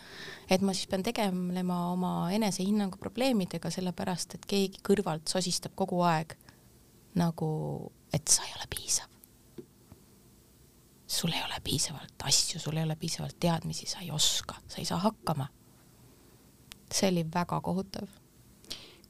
et 0.49 0.61
ma 0.65 0.73
siis 0.73 0.89
pean 0.89 1.03
tegelema 1.05 1.79
oma 1.91 2.15
enesehinnangu 2.33 2.97
probleemidega, 3.01 3.69
sellepärast 3.69 4.35
et 4.39 4.49
keegi 4.49 4.81
kõrvalt 4.87 5.29
sosistab 5.29 5.75
kogu 5.75 6.01
aeg 6.07 6.35
nagu, 7.19 7.47
et 8.13 8.27
sa 8.27 8.45
ei 8.47 8.53
ole 8.57 8.69
piisav 8.71 9.11
sul 11.11 11.31
ei 11.31 11.43
ole 11.43 11.59
piisavalt 11.63 12.23
asju, 12.23 12.59
sul 12.59 12.77
ei 12.77 12.83
ole 12.83 12.95
piisavalt 12.95 13.35
teadmisi, 13.39 13.85
sa 13.85 13.99
ei 13.99 14.11
oska, 14.11 14.55
sa 14.67 14.77
ei 14.77 14.85
saa 14.85 14.97
hakkama. 14.97 15.47
see 16.93 17.09
oli 17.09 17.25
väga 17.33 17.61
kohutav. 17.61 18.07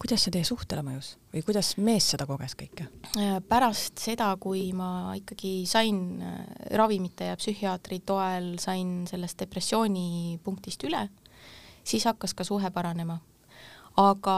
Kuidas 0.01 0.25
see 0.25 0.33
teie 0.33 0.47
suhtele 0.47 0.81
mõjus 0.85 1.13
või 1.33 1.43
kuidas 1.45 1.75
mees 1.77 2.07
seda 2.13 2.25
koges 2.29 2.55
kõike? 2.57 2.87
Äh, 3.19 3.35
pärast 3.47 4.01
seda, 4.01 4.31
kui 4.41 4.71
ma 4.77 5.13
ikkagi 5.19 5.61
sain 5.69 6.21
äh, 6.25 6.39
ravimite 6.77 7.29
ja 7.31 7.37
psühhiaatri 7.39 8.01
toel, 8.05 8.55
sain 8.61 9.05
sellest 9.09 9.39
depressioonipunktist 9.43 10.87
üle, 10.89 11.05
siis 11.83 12.07
hakkas 12.09 12.33
ka 12.33 12.47
suhe 12.47 12.73
paranema. 12.73 13.19
aga 14.01 14.35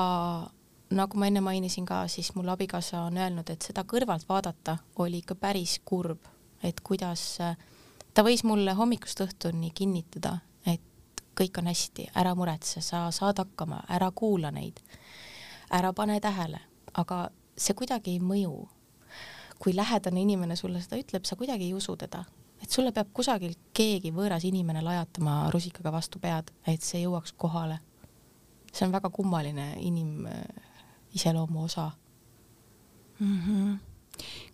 nagu 0.94 1.18
ma 1.18 1.28
enne 1.30 1.42
mainisin 1.42 1.86
ka, 1.86 2.04
siis 2.08 2.34
mul 2.36 2.50
abikaasa 2.54 3.08
on 3.08 3.18
öelnud, 3.18 3.50
et 3.50 3.62
seda 3.62 3.86
kõrvalt 3.88 4.28
vaadata 4.30 4.78
oli 5.02 5.24
ikka 5.24 5.36
päris 5.36 5.80
kurb 5.86 6.34
et 6.64 6.80
kuidas 6.84 7.24
ta 8.14 8.26
võis 8.26 8.44
mulle 8.48 8.74
hommikust 8.78 9.22
õhtuni 9.26 9.72
kinnitada, 9.76 10.38
et 10.66 11.24
kõik 11.38 11.60
on 11.60 11.70
hästi, 11.70 12.10
ära 12.20 12.34
muretse, 12.38 12.82
sa 12.82 13.06
saad 13.12 13.42
hakkama, 13.42 13.84
ära 13.92 14.10
kuula 14.16 14.52
neid, 14.54 14.80
ära 15.72 15.94
pane 15.94 16.20
tähele, 16.20 16.60
aga 16.94 17.30
see 17.58 17.74
kuidagi 17.74 18.18
ei 18.18 18.20
mõju. 18.20 18.68
kui 19.64 19.72
lähedane 19.76 20.20
inimene 20.20 20.56
sulle 20.60 20.82
seda 20.84 20.98
ütleb, 21.00 21.24
sa 21.24 21.38
kuidagi 21.40 21.70
ei 21.70 21.74
usu 21.74 21.96
teda, 21.96 22.26
et 22.60 22.72
sulle 22.72 22.92
peab 22.92 23.14
kusagilt 23.16 23.60
keegi 23.74 24.12
võõras 24.12 24.44
inimene 24.44 24.82
lajatama 24.84 25.50
rusikaga 25.54 25.92
vastu 25.92 26.20
pead, 26.20 26.52
et 26.68 26.84
see 26.84 27.06
jõuaks 27.06 27.32
kohale. 27.38 27.80
see 28.74 28.86
on 28.86 28.92
väga 28.92 29.10
kummaline 29.10 29.76
inimiseloomu 29.80 31.64
osa 31.64 31.92
mm. 33.20 33.40
-hmm 33.40 33.94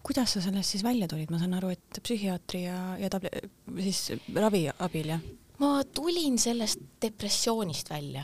kuidas 0.04 0.34
sa 0.34 0.41
sellest 0.41 0.69
siis 0.69 0.84
välja 0.84 1.08
tulid, 1.08 1.32
ma 1.32 1.39
saan 1.39 1.54
aru, 1.54 1.69
et 1.76 2.00
psühhiaatri 2.04 2.63
ja, 2.63 2.98
ja 2.98 3.10
table-, 3.12 3.50
siis 3.84 4.12
ravi 4.36 4.69
abil, 4.80 5.13
jah? 5.15 5.24
ma 5.60 5.84
tulin 5.84 6.39
sellest 6.39 6.80
depressioonist 7.02 7.89
välja 7.89 8.24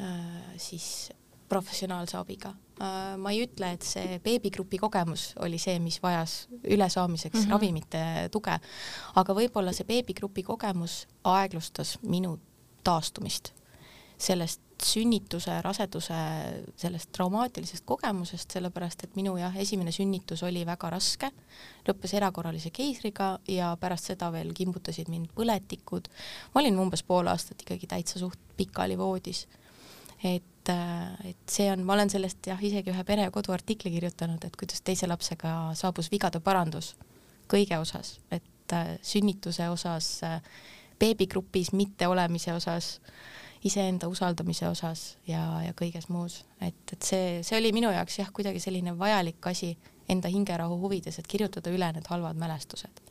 äh, 0.00 0.54
siis 0.56 1.12
professionaalse 1.52 2.16
abiga 2.18 2.54
äh,. 2.80 3.16
ma 3.20 3.32
ei 3.34 3.44
ütle, 3.46 3.72
et 3.76 3.86
see 3.86 4.18
beebigrupi 4.24 4.80
kogemus 4.82 5.32
oli 5.44 5.60
see, 5.62 5.78
mis 5.84 6.00
vajas 6.02 6.46
ülesaamiseks 6.64 7.38
mm 7.38 7.44
-hmm. 7.44 7.56
ravimite 7.56 8.04
tuge, 8.32 8.58
aga 9.14 9.38
võib-olla 9.40 9.74
see 9.76 9.88
beebigrupi 9.88 10.42
kogemus 10.42 11.02
aeglustas 11.24 11.98
minu 12.02 12.38
taastumist 12.84 13.52
sellest 14.22 14.60
sünnituse, 14.82 15.54
raseduse 15.62 16.14
sellest 16.76 17.10
traumaatilisest 17.14 17.84
kogemusest, 17.86 18.50
sellepärast 18.56 19.04
et 19.06 19.16
minu 19.18 19.36
jah, 19.38 19.54
esimene 19.58 19.92
sünnitus 19.94 20.42
oli 20.46 20.64
väga 20.66 20.90
raske, 20.90 21.30
lõppes 21.86 22.14
erakorralise 22.18 22.72
keisriga 22.74 23.36
ja 23.50 23.72
pärast 23.80 24.10
seda 24.10 24.32
veel 24.34 24.52
kimbutasid 24.56 25.10
mind 25.12 25.30
põletikud. 25.36 26.10
ma 26.54 26.62
olin 26.62 26.80
umbes 26.82 27.04
pool 27.06 27.30
aastat 27.30 27.62
ikkagi 27.62 27.90
täitsa 27.90 28.22
suht 28.22 28.40
pikali 28.56 28.98
voodis. 28.98 29.46
et, 30.24 30.44
et 30.68 31.50
see 31.50 31.70
on, 31.72 31.82
ma 31.84 31.96
olen 31.96 32.10
sellest 32.10 32.46
jah, 32.46 32.60
isegi 32.62 32.92
ühe 32.92 33.04
pere 33.04 33.26
ja 33.26 33.34
kodu 33.34 33.52
artikli 33.52 33.90
kirjutanud, 33.90 34.44
et 34.44 34.56
kuidas 34.56 34.82
teise 34.82 35.08
lapsega 35.10 35.72
saabus 35.78 36.10
vigade 36.12 36.40
parandus 36.40 36.94
kõige 37.50 37.78
osas, 37.78 38.18
et 38.30 38.72
äh, 38.72 38.94
sünnituse 39.02 39.68
osas 39.68 40.22
äh,, 40.24 40.40
beebigrupis 41.02 41.72
mitteolemise 41.72 42.54
osas 42.54 43.00
äh,, 43.00 43.42
iseenda 43.64 44.08
usaldamise 44.08 44.66
osas 44.68 45.02
ja, 45.28 45.42
ja 45.62 45.74
kõiges 45.78 46.08
muus, 46.10 46.42
et, 46.60 46.80
et 46.92 47.06
see, 47.06 47.26
see 47.46 47.58
oli 47.58 47.70
minu 47.74 47.92
jaoks 47.94 48.18
jah, 48.18 48.30
kuidagi 48.34 48.62
selline 48.62 48.94
vajalik 48.98 49.46
asi 49.52 49.76
enda 50.10 50.30
hingerahu 50.32 50.80
huvides, 50.82 51.20
et 51.20 51.30
kirjutada 51.30 51.70
üle 51.70 51.92
need 51.94 52.08
halvad 52.10 52.40
mälestused 52.40 53.02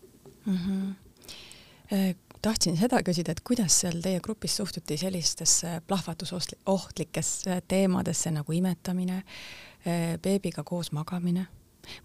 mm. 0.46 0.58
-hmm. 0.58 2.14
Tahtsin 2.42 2.78
seda 2.78 3.02
küsida, 3.06 3.36
et 3.36 3.42
kuidas 3.46 3.82
seal 3.84 4.02
teie 4.04 4.20
grupis 4.24 4.56
suhtuti 4.58 4.98
sellistesse 4.98 5.80
plahvatusohtlikesse 5.88 7.62
teemadesse 7.68 8.32
nagu 8.32 8.56
imetamine, 8.58 9.22
äh, 9.22 10.06
beebiga 10.22 10.64
koos 10.64 10.92
magamine, 10.92 11.48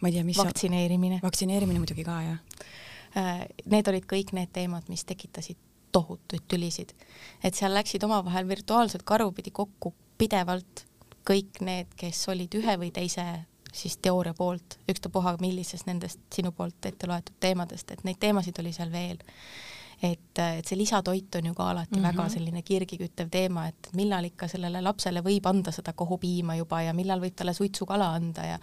ma 0.00 0.08
ei 0.08 0.18
tea, 0.18 0.24
mis 0.24 0.40
vaktsineerimine. 0.40 1.20
vaktsineerimine 1.22 1.82
muidugi 1.82 2.04
ka, 2.04 2.18
jah 2.22 2.38
äh, 3.16 3.46
Need 3.66 3.88
olid 3.88 4.08
kõik 4.10 4.34
need 4.36 4.52
teemad, 4.52 4.88
mis 4.92 5.04
tekitasid 5.08 5.58
tohutuid 5.92 6.44
tülisid. 6.48 6.92
et 7.44 7.54
seal 7.54 7.74
läksid 7.74 8.04
omavahel 8.04 8.48
virtuaalselt 8.48 9.02
karupidi 9.02 9.50
kokku 9.50 9.94
pidevalt 10.18 10.86
kõik 11.26 11.60
need, 11.60 11.92
kes 11.98 12.28
olid 12.28 12.54
ühe 12.54 12.76
või 12.80 12.92
teise 12.94 13.24
siis 13.76 13.98
teooria 14.02 14.34
poolt, 14.34 14.78
ükstapuha 14.88 15.36
millisest 15.40 15.88
nendest 15.88 16.20
sinu 16.32 16.52
poolt 16.56 16.86
ette 16.88 17.08
loetud 17.08 17.36
teemadest, 17.40 17.90
et 17.92 18.04
neid 18.06 18.20
teemasid 18.20 18.58
oli 18.62 18.72
seal 18.72 18.92
veel. 18.92 19.18
Et, 20.02 20.38
et 20.38 20.66
see 20.66 20.76
lisatoit 20.78 21.38
on 21.38 21.46
ju 21.50 21.54
ka 21.54 21.70
alati 21.70 21.96
mm 21.96 22.04
-hmm. 22.04 22.08
väga 22.08 22.28
selline 22.28 22.62
kirgiküttev 22.62 23.30
teema, 23.30 23.68
et 23.68 23.88
millal 23.94 24.24
ikka 24.24 24.48
sellele 24.48 24.82
lapsele 24.82 25.20
võib 25.20 25.46
anda 25.48 25.72
seda 25.72 25.92
kohupiima 25.92 26.56
juba 26.56 26.82
ja 26.82 26.92
millal 26.92 27.20
võib 27.20 27.34
talle 27.36 27.54
suitsukala 27.54 28.14
anda 28.14 28.44
ja 28.44 28.58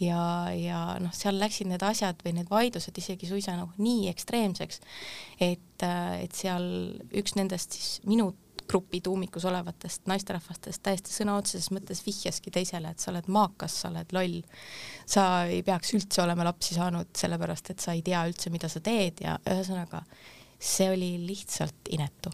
ja, 0.00 0.50
ja 0.54 0.96
noh, 1.00 1.12
seal 1.12 1.38
läksid 1.40 1.68
need 1.70 1.82
asjad 1.82 2.22
või 2.24 2.32
need 2.38 2.50
vaidlused 2.50 2.98
isegi 2.98 3.26
suisa 3.26 3.56
nagu 3.56 3.72
nii 3.78 4.08
ekstreemseks, 4.08 4.80
et, 5.40 5.82
et 6.22 6.32
seal 6.32 6.64
üks 7.12 7.36
nendest 7.36 7.76
siis 7.76 8.00
minu 8.08 8.34
grupi 8.70 9.00
tuumikus 9.00 9.44
olevatest 9.44 10.06
naisterahvastest 10.06 10.82
täiesti 10.86 11.12
sõna 11.12 11.34
otseses 11.40 11.72
mõttes 11.74 12.04
vihjaski 12.06 12.52
teisele, 12.54 12.92
et 12.92 13.02
sa 13.02 13.10
oled 13.10 13.26
maakas, 13.26 13.80
sa 13.82 13.88
oled 13.90 14.12
loll. 14.14 14.42
sa 15.06 15.44
ei 15.50 15.64
peaks 15.66 15.94
üldse 15.98 16.22
olema 16.22 16.46
lapsi 16.46 16.76
saanud, 16.78 17.10
sellepärast 17.16 17.72
et 17.74 17.80
sa 17.82 17.96
ei 17.96 18.02
tea 18.06 18.22
üldse, 18.28 18.52
mida 18.54 18.70
sa 18.70 18.80
teed 18.80 19.24
ja 19.24 19.38
ühesõnaga 19.50 20.04
see 20.60 20.90
oli 20.92 21.14
lihtsalt 21.26 21.90
inetu 21.90 22.32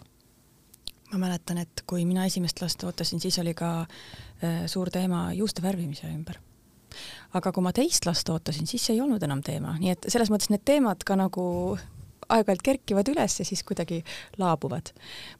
ma 1.13 1.21
mäletan, 1.21 1.61
et 1.63 1.83
kui 1.87 2.03
mina 2.05 2.25
esimest 2.27 2.61
last 2.61 2.83
ootasin, 2.83 3.19
siis 3.23 3.39
oli 3.39 3.53
ka 3.55 3.71
äh, 3.81 4.65
suur 4.67 4.91
teema 4.91 5.29
juuste 5.33 5.63
värvimise 5.63 6.09
ümber 6.11 6.41
aga 7.37 7.51
kui 7.51 7.63
ma 7.63 7.73
teist 7.75 8.05
last 8.07 8.29
ootasin, 8.29 8.67
siis 8.67 8.85
see 8.85 8.97
ei 8.97 9.03
olnud 9.03 9.23
enam 9.23 9.43
teema, 9.45 9.77
nii 9.79 9.93
et 9.93 10.09
selles 10.11 10.31
mõttes 10.33 10.51
need 10.51 10.65
teemad 10.67 11.03
ka 11.07 11.17
nagu 11.19 11.45
aeg-ajalt 12.27 12.63
kerkivad 12.63 13.07
üles 13.11 13.37
ja 13.39 13.45
siis 13.47 13.63
kuidagi 13.63 14.01
laabuvad. 14.37 14.91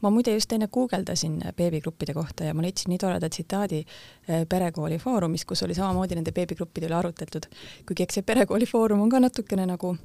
ma 0.02 0.10
muide 0.10 0.34
just 0.34 0.54
enne 0.54 0.68
guugeldasin 0.72 1.40
beebigruppide 1.58 2.14
kohta 2.14 2.48
ja 2.48 2.54
ma 2.54 2.64
leidsin 2.64 2.94
nii 2.94 3.02
toreda 3.02 3.30
tsitaadi 3.30 3.80
eh, 3.84 4.46
Perekooli 4.50 5.00
Foorumis, 5.00 5.46
kus 5.46 5.64
oli 5.64 5.76
samamoodi 5.76 6.16
nende 6.16 6.32
beebigruppide 6.32 6.88
üle 6.88 6.96
arutletud. 6.96 7.50
kuigi 7.88 8.04
eks 8.04 8.20
see 8.20 8.28
Perekooli 8.28 8.66
Foorum 8.66 9.02
on 9.02 9.10
ka 9.10 9.20
natukene 9.20 9.66
nagu, 9.68 9.98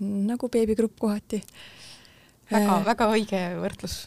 nagu 0.00 0.48
beebigrupp 0.52 0.98
kohati. 1.00 1.42
väga 2.50 2.78
äh,, 2.78 2.86
väga 2.86 3.10
õige 3.14 3.42
võrdlus. 3.60 4.06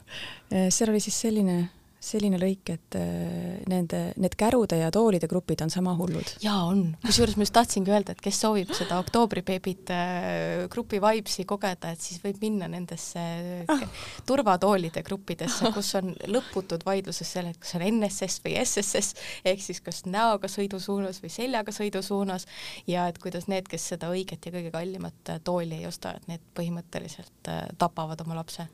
Eh, 0.51 0.69
seal 0.71 0.93
oli 0.93 1.01
siis 1.03 1.19
selline 1.21 1.57
selline 1.99 2.37
lõik, 2.39 2.69
et 2.71 2.95
äh, 2.95 3.59
nende, 3.67 3.99
need 4.19 4.35
kärude 4.39 4.77
ja 4.79 4.87
toolide 4.93 5.27
grupid 5.27 5.59
on 5.65 5.71
sama 5.73 5.91
hullud. 5.99 6.31
jaa, 6.43 6.61
on. 6.71 6.93
kusjuures 7.03 7.35
ma 7.35 7.43
just 7.43 7.55
tahtsingi 7.57 7.91
öelda, 7.91 8.15
et 8.15 8.23
kes 8.23 8.39
soovib 8.39 8.71
seda 8.75 9.01
oktoobribeebit 9.03 9.91
äh, 9.91 10.67
grupi 10.71 11.01
vibes'i 11.03 11.43
kogeda, 11.49 11.91
et 11.91 12.03
siis 12.03 12.21
võib 12.23 12.39
minna 12.43 12.69
nendesse 12.71 13.23
ah. 13.67 13.83
turvatoolide 14.29 15.03
gruppidesse, 15.03 15.73
kus 15.75 15.91
on 15.99 16.13
lõputud 16.31 16.85
vaidlused 16.87 17.27
selle, 17.27 17.51
et 17.51 17.59
kas 17.59 17.75
on 17.75 17.83
NSS 17.89 18.39
või 18.47 18.55
SSS, 18.63 19.27
ehk 19.51 19.65
siis 19.65 19.83
kas 19.83 20.05
näoga 20.07 20.47
sõidusuunas 20.51 21.19
või 21.23 21.33
seljaga 21.35 21.75
sõidusuunas 21.75 22.47
ja 22.87 23.09
et 23.11 23.19
kuidas 23.19 23.49
need, 23.51 23.67
kes 23.67 23.91
seda 23.95 24.13
õiget 24.15 24.47
ja 24.47 24.55
kõige 24.55 24.71
kallimat 24.71 25.35
tooli 25.43 25.81
ei 25.81 25.91
osta, 25.91 26.15
et 26.15 26.31
need 26.31 26.47
põhimõtteliselt 26.55 27.53
tapavad 27.77 28.23
oma 28.23 28.39
lapse 28.39 28.69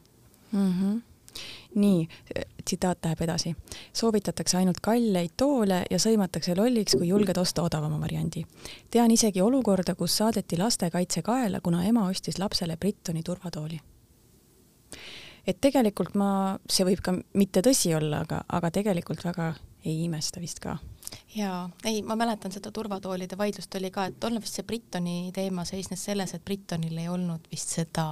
mm. 0.53 0.71
-hmm 0.71 1.03
nii, 1.75 2.07
tsitaat 2.65 3.05
läheb 3.05 3.21
edasi. 3.21 3.55
soovitatakse 3.93 4.57
ainult 4.57 4.79
kalleid 4.81 5.35
toole 5.37 5.83
ja 5.91 5.99
sõimatakse 5.99 6.55
lolliks, 6.57 6.95
kui 6.95 7.07
julged 7.07 7.37
osta 7.37 7.63
odavama 7.63 7.99
variandi. 7.99 8.45
tean 8.91 9.11
isegi 9.11 9.41
olukorda, 9.41 9.95
kus 9.95 10.17
saadeti 10.17 10.57
lastekaitse 10.57 11.21
kaela, 11.21 11.61
kuna 11.61 11.83
ema 11.83 12.07
ostis 12.07 12.39
lapsele 12.39 12.77
Brittoni 12.77 13.23
turvatooli. 13.23 13.79
et 15.47 15.61
tegelikult 15.61 16.15
ma, 16.15 16.59
see 16.69 16.85
võib 16.85 17.01
ka 17.01 17.13
mitte 17.33 17.61
tõsi 17.61 17.95
olla, 17.95 18.19
aga, 18.19 18.43
aga 18.49 18.71
tegelikult 18.71 19.25
väga 19.25 19.53
ei 19.85 20.03
imesta 20.03 20.41
vist 20.41 20.59
ka 20.59 20.77
jaa, 21.35 21.69
ei, 21.85 22.01
ma 22.01 22.15
mäletan 22.15 22.51
seda 22.51 22.71
turvatoolide 22.71 23.37
vaidlust 23.37 23.75
oli 23.75 23.91
ka, 23.91 24.05
et 24.09 24.19
tollal 24.19 24.41
vist 24.43 24.59
see 24.59 24.67
Brittoni 24.67 25.31
teema 25.35 25.65
seisnes 25.67 26.05
selles, 26.07 26.33
et 26.33 26.45
Brittonil 26.45 26.97
ei 26.97 27.09
olnud 27.11 27.49
vist 27.51 27.75
seda, 27.77 28.05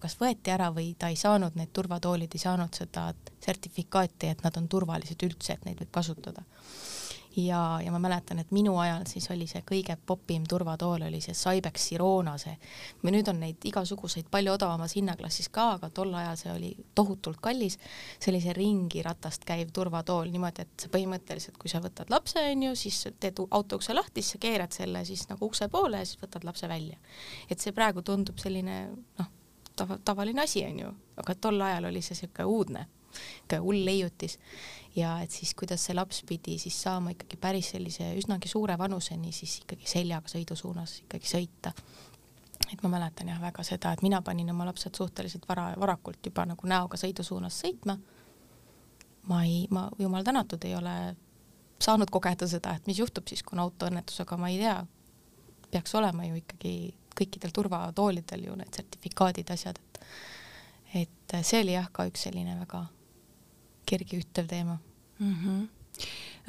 kas 0.00 0.16
võeti 0.20 0.54
ära 0.54 0.70
või 0.74 0.92
ta 0.98 1.12
ei 1.12 1.18
saanud, 1.20 1.58
need 1.58 1.72
turvatoolid 1.76 2.34
ei 2.34 2.42
saanud 2.42 2.74
seda 2.82 3.10
sertifikaati, 3.44 4.32
et 4.32 4.42
nad 4.46 4.56
on 4.58 4.68
turvalised 4.72 5.26
üldse, 5.28 5.56
et 5.56 5.68
neid 5.68 5.82
võib 5.84 5.92
kasutada 6.00 6.46
ja, 7.36 7.80
ja 7.84 7.92
ma 7.92 7.98
mäletan, 7.98 8.38
et 8.38 8.50
minu 8.50 8.74
ajal 8.78 9.04
siis 9.08 9.28
oli 9.32 9.46
see 9.48 9.62
kõige 9.66 9.96
popim 10.06 10.44
turvatool 10.48 11.06
oli 11.06 11.20
see 11.24 11.34
Cybex 11.36 11.88
Sirona, 11.88 12.34
see, 12.40 12.54
nüüd 13.08 13.28
on 13.30 13.40
neid 13.42 13.64
igasuguseid 13.68 14.28
palju 14.32 14.54
odavamas 14.56 14.96
hinnaklassis 14.98 15.48
ka, 15.52 15.72
aga 15.78 15.90
tol 15.94 16.12
ajal 16.18 16.38
see 16.40 16.52
oli 16.52 16.70
tohutult 16.94 17.40
kallis, 17.44 17.78
see 18.18 18.32
oli 18.32 18.42
see 18.44 18.56
ringiratast 18.56 19.46
käiv 19.48 19.72
turvatool 19.74 20.32
niimoodi, 20.32 20.66
et 20.66 20.86
põhimõtteliselt, 20.92 21.58
kui 21.60 21.72
sa 21.72 21.82
võtad 21.84 22.12
lapse, 22.12 22.42
on 22.52 22.66
ju, 22.68 22.74
siis 22.78 23.02
teed 23.20 23.40
auto 23.50 23.80
ukse 23.80 23.96
lahti, 23.96 24.22
siis 24.22 24.36
sa 24.36 24.42
keerad 24.42 24.76
selle 24.76 25.04
siis 25.08 25.24
nagu 25.30 25.48
ukse 25.48 25.68
poole 25.72 26.02
ja 26.02 26.08
siis 26.08 26.20
võtad 26.22 26.44
lapse 26.48 26.68
välja. 26.68 26.98
et 27.48 27.60
see 27.60 27.72
praegu 27.72 28.02
tundub 28.02 28.38
selline 28.38 28.82
noh, 29.18 29.30
tava, 29.76 29.98
tavaline 30.04 30.44
asi, 30.44 30.64
on 30.68 30.84
ju, 30.84 30.96
aga 31.22 31.34
tol 31.34 31.60
ajal 31.60 31.88
oli 31.90 32.02
see 32.02 32.16
niisugune 32.16 32.48
uudne, 32.48 32.86
niisugune 33.12 33.64
hull 33.64 33.84
leiutis 33.84 34.38
ja 34.96 35.16
et 35.24 35.30
siis 35.30 35.54
kuidas 35.58 35.84
see 35.86 35.96
laps 35.96 36.22
pidi 36.28 36.58
siis 36.60 36.76
saama 36.82 37.14
ikkagi 37.14 37.36
päris 37.40 37.72
sellise 37.74 38.12
üsnagi 38.18 38.48
suure 38.48 38.76
vanuseni 38.78 39.32
siis 39.32 39.60
ikkagi 39.62 39.88
seljaga 39.88 40.28
sõidu 40.28 40.56
suunas 40.58 40.98
ikkagi 41.04 41.28
sõita. 41.28 41.72
et 42.72 42.82
ma 42.82 42.88
mäletan 42.88 43.28
jah 43.28 43.40
väga 43.40 43.64
seda, 43.66 43.92
et 43.92 44.02
mina 44.02 44.22
panin 44.22 44.50
oma 44.50 44.66
lapsed 44.68 44.94
suhteliselt 44.96 45.48
vara, 45.48 45.72
varakult 45.80 46.26
juba 46.26 46.44
nagu 46.46 46.68
näoga 46.68 46.96
sõidu 46.96 47.24
suunas 47.24 47.60
sõitma. 47.64 47.98
ma 49.28 49.44
ei, 49.44 49.66
ma 49.70 49.88
jumal 49.98 50.24
tänatud 50.24 50.64
ei 50.64 50.74
ole 50.76 51.16
saanud 51.82 52.10
kogeda 52.10 52.46
seda, 52.48 52.76
et 52.76 52.86
mis 52.86 52.98
juhtub 52.98 53.26
siis, 53.28 53.42
kui 53.42 53.56
on 53.56 53.64
autoõnnetusega, 53.66 54.36
ma 54.36 54.48
ei 54.48 54.58
tea. 54.58 54.76
peaks 55.70 55.94
olema 55.94 56.24
ju 56.28 56.36
ikkagi 56.36 56.94
kõikidel 57.16 57.52
turvatoolidel 57.54 58.44
ju 58.44 58.56
need 58.56 58.74
sertifikaadid, 58.76 59.50
asjad, 59.50 59.78
et 59.78 60.00
et 60.94 61.38
see 61.40 61.62
oli 61.62 61.72
jah, 61.72 61.88
ka 61.92 62.04
üks 62.04 62.26
selline 62.28 62.58
väga 62.58 62.82
kergeühtev 63.92 64.50
teema 64.50 64.78
mm. 65.18 65.36
-hmm 65.36 65.70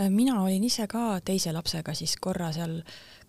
mina 0.10 0.42
olin 0.42 0.64
ise 0.64 0.88
ka 0.90 1.20
teise 1.26 1.52
lapsega 1.54 1.94
siis 1.94 2.16
korra 2.22 2.52
seal 2.56 2.80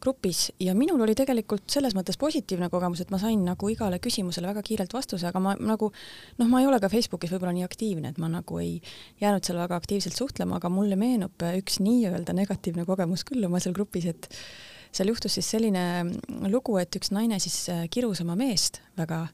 grupis 0.00 0.52
ja 0.60 0.74
minul 0.76 1.00
oli 1.04 1.14
tegelikult 1.16 1.68
selles 1.70 1.94
mõttes 1.96 2.18
positiivne 2.20 2.68
kogemus, 2.72 3.00
et 3.00 3.12
ma 3.12 3.18
sain 3.20 3.40
nagu 3.44 3.68
igale 3.72 3.98
küsimusele 4.02 4.48
väga 4.50 4.62
kiirelt 4.66 4.92
vastuse, 4.94 5.26
aga 5.28 5.40
ma 5.40 5.54
nagu 5.60 5.90
noh, 6.38 6.50
ma 6.50 6.60
ei 6.60 6.68
ole 6.68 6.80
ka 6.82 6.90
Facebookis 6.92 7.32
võib-olla 7.34 7.54
nii 7.56 7.66
aktiivne, 7.66 8.12
et 8.12 8.20
ma 8.22 8.30
nagu 8.32 8.60
ei 8.62 8.76
jäänud 9.22 9.44
seal 9.46 9.60
väga 9.62 9.78
aktiivselt 9.80 10.16
suhtlema, 10.16 10.60
aga 10.60 10.70
mulle 10.72 10.98
meenub 11.00 11.46
üks 11.60 11.80
nii-öelda 11.84 12.36
negatiivne 12.36 12.86
kogemus 12.88 13.24
küll 13.28 13.44
oma 13.48 13.60
seal 13.64 13.76
grupis, 13.76 14.08
et 14.12 14.30
seal 14.94 15.10
juhtus 15.10 15.38
siis 15.38 15.50
selline 15.56 15.84
lugu, 16.52 16.78
et 16.80 17.00
üks 17.00 17.12
naine 17.14 17.40
siis 17.42 17.64
kirus 17.92 18.22
oma 18.24 18.36
meest 18.38 18.80
väga, 18.98 19.24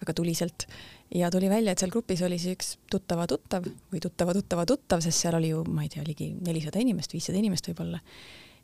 väga 0.00 0.14
tuliselt. 0.16 0.66
Ja 1.14 1.30
tuli 1.30 1.50
välja, 1.50 1.72
et 1.72 1.82
seal 1.82 1.92
grupis 1.94 2.22
oli 2.26 2.38
siis 2.42 2.56
üks 2.56 2.72
tuttava 2.90 3.28
tuttav 3.30 3.66
või 3.92 4.00
tuttava 4.02 4.34
tuttava 4.34 4.66
tuttav, 4.66 5.04
sest 5.04 5.22
seal 5.22 5.36
oli 5.38 5.52
ju, 5.52 5.62
ma 5.70 5.86
ei 5.86 5.92
tea, 5.92 6.02
ligi 6.06 6.32
nelisada 6.34 6.82
inimest, 6.82 7.14
viissada 7.14 7.38
inimest 7.38 7.70
võib-olla. 7.70 8.00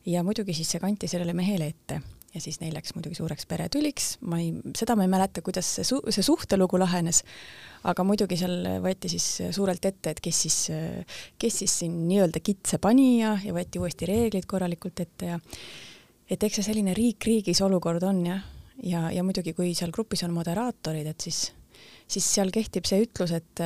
ja 0.07 0.25
muidugi 0.27 0.55
siis 0.55 0.73
see 0.75 0.83
kanti 0.83 1.09
sellele 1.09 1.33
mehele 1.33 1.71
ette. 1.71 2.01
Ja 2.33 2.41
siis 2.41 2.63
neil 2.63 2.73
läks 2.73 2.95
muidugi 2.97 3.19
suureks 3.19 3.45
peretüliks, 3.45 4.07
ma 4.25 4.39
ei, 4.41 4.55
seda 4.75 4.97
ma 4.97 5.05
ei 5.05 5.11
mäleta, 5.13 5.43
kuidas 5.45 5.69
see 5.77 5.85
su-, 5.85 6.01
see 6.09 6.25
suhtelugu 6.25 6.81
lahenes, 6.81 7.21
aga 7.85 8.07
muidugi 8.09 8.39
seal 8.41 8.81
võeti 8.81 9.11
siis 9.13 9.27
suurelt 9.53 9.85
ette, 9.85 10.15
et 10.15 10.23
kes 10.25 10.41
siis, 10.47 10.57
kes 11.39 11.59
siis 11.61 11.75
siin 11.83 11.99
nii-öelda 12.09 12.41
kitse 12.41 12.81
pani 12.81 13.21
ja, 13.21 13.35
ja 13.45 13.53
võeti 13.53 13.83
uuesti 13.83 14.09
reeglid 14.09 14.49
korralikult 14.49 15.05
ette 15.05 15.29
ja 15.35 15.39
et 16.33 16.41
eks 16.41 16.61
see 16.61 16.69
selline 16.71 16.95
riik 16.97 17.25
riigis 17.29 17.61
olukord 17.65 18.05
on 18.09 18.25
jah, 18.27 18.43
ja, 18.83 19.11
ja, 19.11 19.23
muidugi, 19.23 19.53
kui 19.57 19.75
seal 19.79 19.93
grupis 19.95 20.25
on 20.27 20.33
moderaatorid, 20.37 21.07
et 21.07 21.21
siis 21.21 21.51
siis 22.13 22.29
seal 22.35 22.53
kehtib 22.55 22.87
see 22.89 23.03
ütlus, 23.07 23.33
et, 23.37 23.65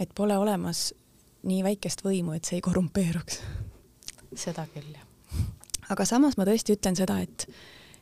et 0.00 0.14
pole 0.16 0.36
olemas 0.38 0.88
nii 1.44 1.62
väikest 1.66 2.04
võimu, 2.04 2.34
et 2.36 2.48
see 2.48 2.58
ei 2.58 2.64
korrumpeeruks. 2.64 3.40
seda 4.34 4.66
küll, 4.72 4.90
jah. 4.96 5.40
aga 5.94 6.06
samas 6.08 6.38
ma 6.40 6.46
tõesti 6.48 6.76
ütlen 6.78 6.98
seda, 6.98 7.20
et 7.22 7.48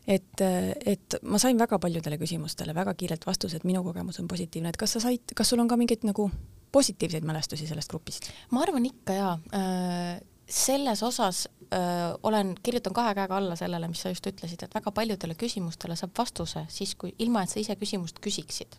et, 0.03 0.43
et 0.43 1.15
ma 1.23 1.39
sain 1.39 1.59
väga 1.59 1.79
paljudele 1.79 2.17
küsimustele 2.19 2.75
väga 2.75 2.95
kiirelt 2.99 3.23
vastused, 3.27 3.63
minu 3.69 3.85
kogemus 3.87 4.19
on 4.19 4.27
positiivne, 4.27 4.73
et 4.73 4.79
kas 4.81 4.97
sa 4.97 5.03
said, 5.05 5.35
kas 5.37 5.53
sul 5.53 5.63
on 5.63 5.71
ka 5.71 5.79
mingeid 5.79 6.03
nagu 6.09 6.27
positiivseid 6.75 7.27
mälestusi 7.29 7.69
sellest 7.69 7.91
grupist? 7.93 8.31
ma 8.51 8.65
arvan 8.65 8.89
ikka 8.89 9.19
jaa. 9.19 9.35
Äh, 9.55 10.17
selles 10.49 11.03
osas 11.07 11.47
öö, 11.73 12.19
olen, 12.23 12.55
kirjutan 12.63 12.93
kahe 12.93 13.15
käega 13.15 13.37
alla 13.37 13.57
sellele, 13.57 13.89
mis 13.89 14.03
sa 14.05 14.13
just 14.13 14.27
ütlesid, 14.27 14.65
et 14.65 14.75
väga 14.75 14.93
paljudele 14.93 15.35
küsimustele 15.39 15.97
saab 15.97 16.15
vastuse 16.19 16.67
siis, 16.69 16.95
kui 16.95 17.15
ilma, 17.19 17.43
et 17.43 17.53
sa 17.53 17.61
ise 17.61 17.77
küsimust 17.81 18.21
küsiksid. 18.25 18.79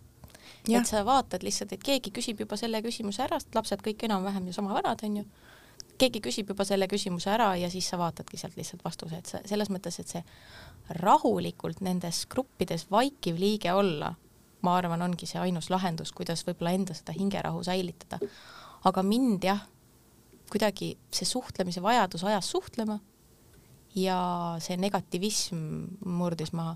Et 0.70 0.88
sa 0.88 1.02
vaatad 1.06 1.44
lihtsalt, 1.44 1.74
et 1.76 1.84
keegi 1.84 2.12
küsib 2.16 2.40
juba 2.40 2.56
selle 2.60 2.80
küsimuse 2.86 3.26
ära, 3.26 3.40
sest 3.42 3.56
lapsed 3.56 3.82
kõik 3.84 4.06
enam-vähem 4.08 4.48
ju 4.48 4.54
sama 4.56 4.76
vanad, 4.78 5.02
on 5.04 5.18
ju, 5.20 5.26
keegi 6.00 6.22
küsib 6.24 6.54
juba 6.54 6.66
selle 6.68 6.88
küsimuse 6.92 7.32
ära 7.34 7.54
ja 7.60 7.70
siis 7.72 7.88
sa 7.92 8.00
vaatadki 8.00 8.40
sealt 8.40 8.56
lihtsalt 8.58 8.84
vastuse, 8.86 9.20
et 9.20 9.30
see 9.30 9.42
selles 9.52 9.72
mõttes, 9.74 10.00
et 10.00 10.16
see 10.16 10.24
rahulikult 11.04 11.84
nendes 11.86 12.24
gruppides 12.32 12.88
vaikiv 12.92 13.40
liige 13.40 13.74
olla, 13.76 14.14
ma 14.64 14.78
arvan, 14.80 15.04
ongi 15.06 15.28
see 15.30 15.42
ainus 15.42 15.70
lahendus, 15.74 16.14
kuidas 16.16 16.46
võib-olla 16.48 16.74
enda 16.78 16.96
seda 16.98 17.16
hingerahu 17.16 17.64
säilitada. 17.64 18.20
aga 18.84 19.04
mind 19.04 19.44
jah, 19.44 19.62
kuidagi 20.52 20.94
see 21.14 21.26
suhtlemise 21.26 21.82
vajadus 21.82 22.24
ajas 22.24 22.50
suhtlema 22.52 23.00
ja 23.96 24.18
see 24.64 24.78
negativism 24.78 25.58
murdis 26.06 26.54
maha. 26.54 26.76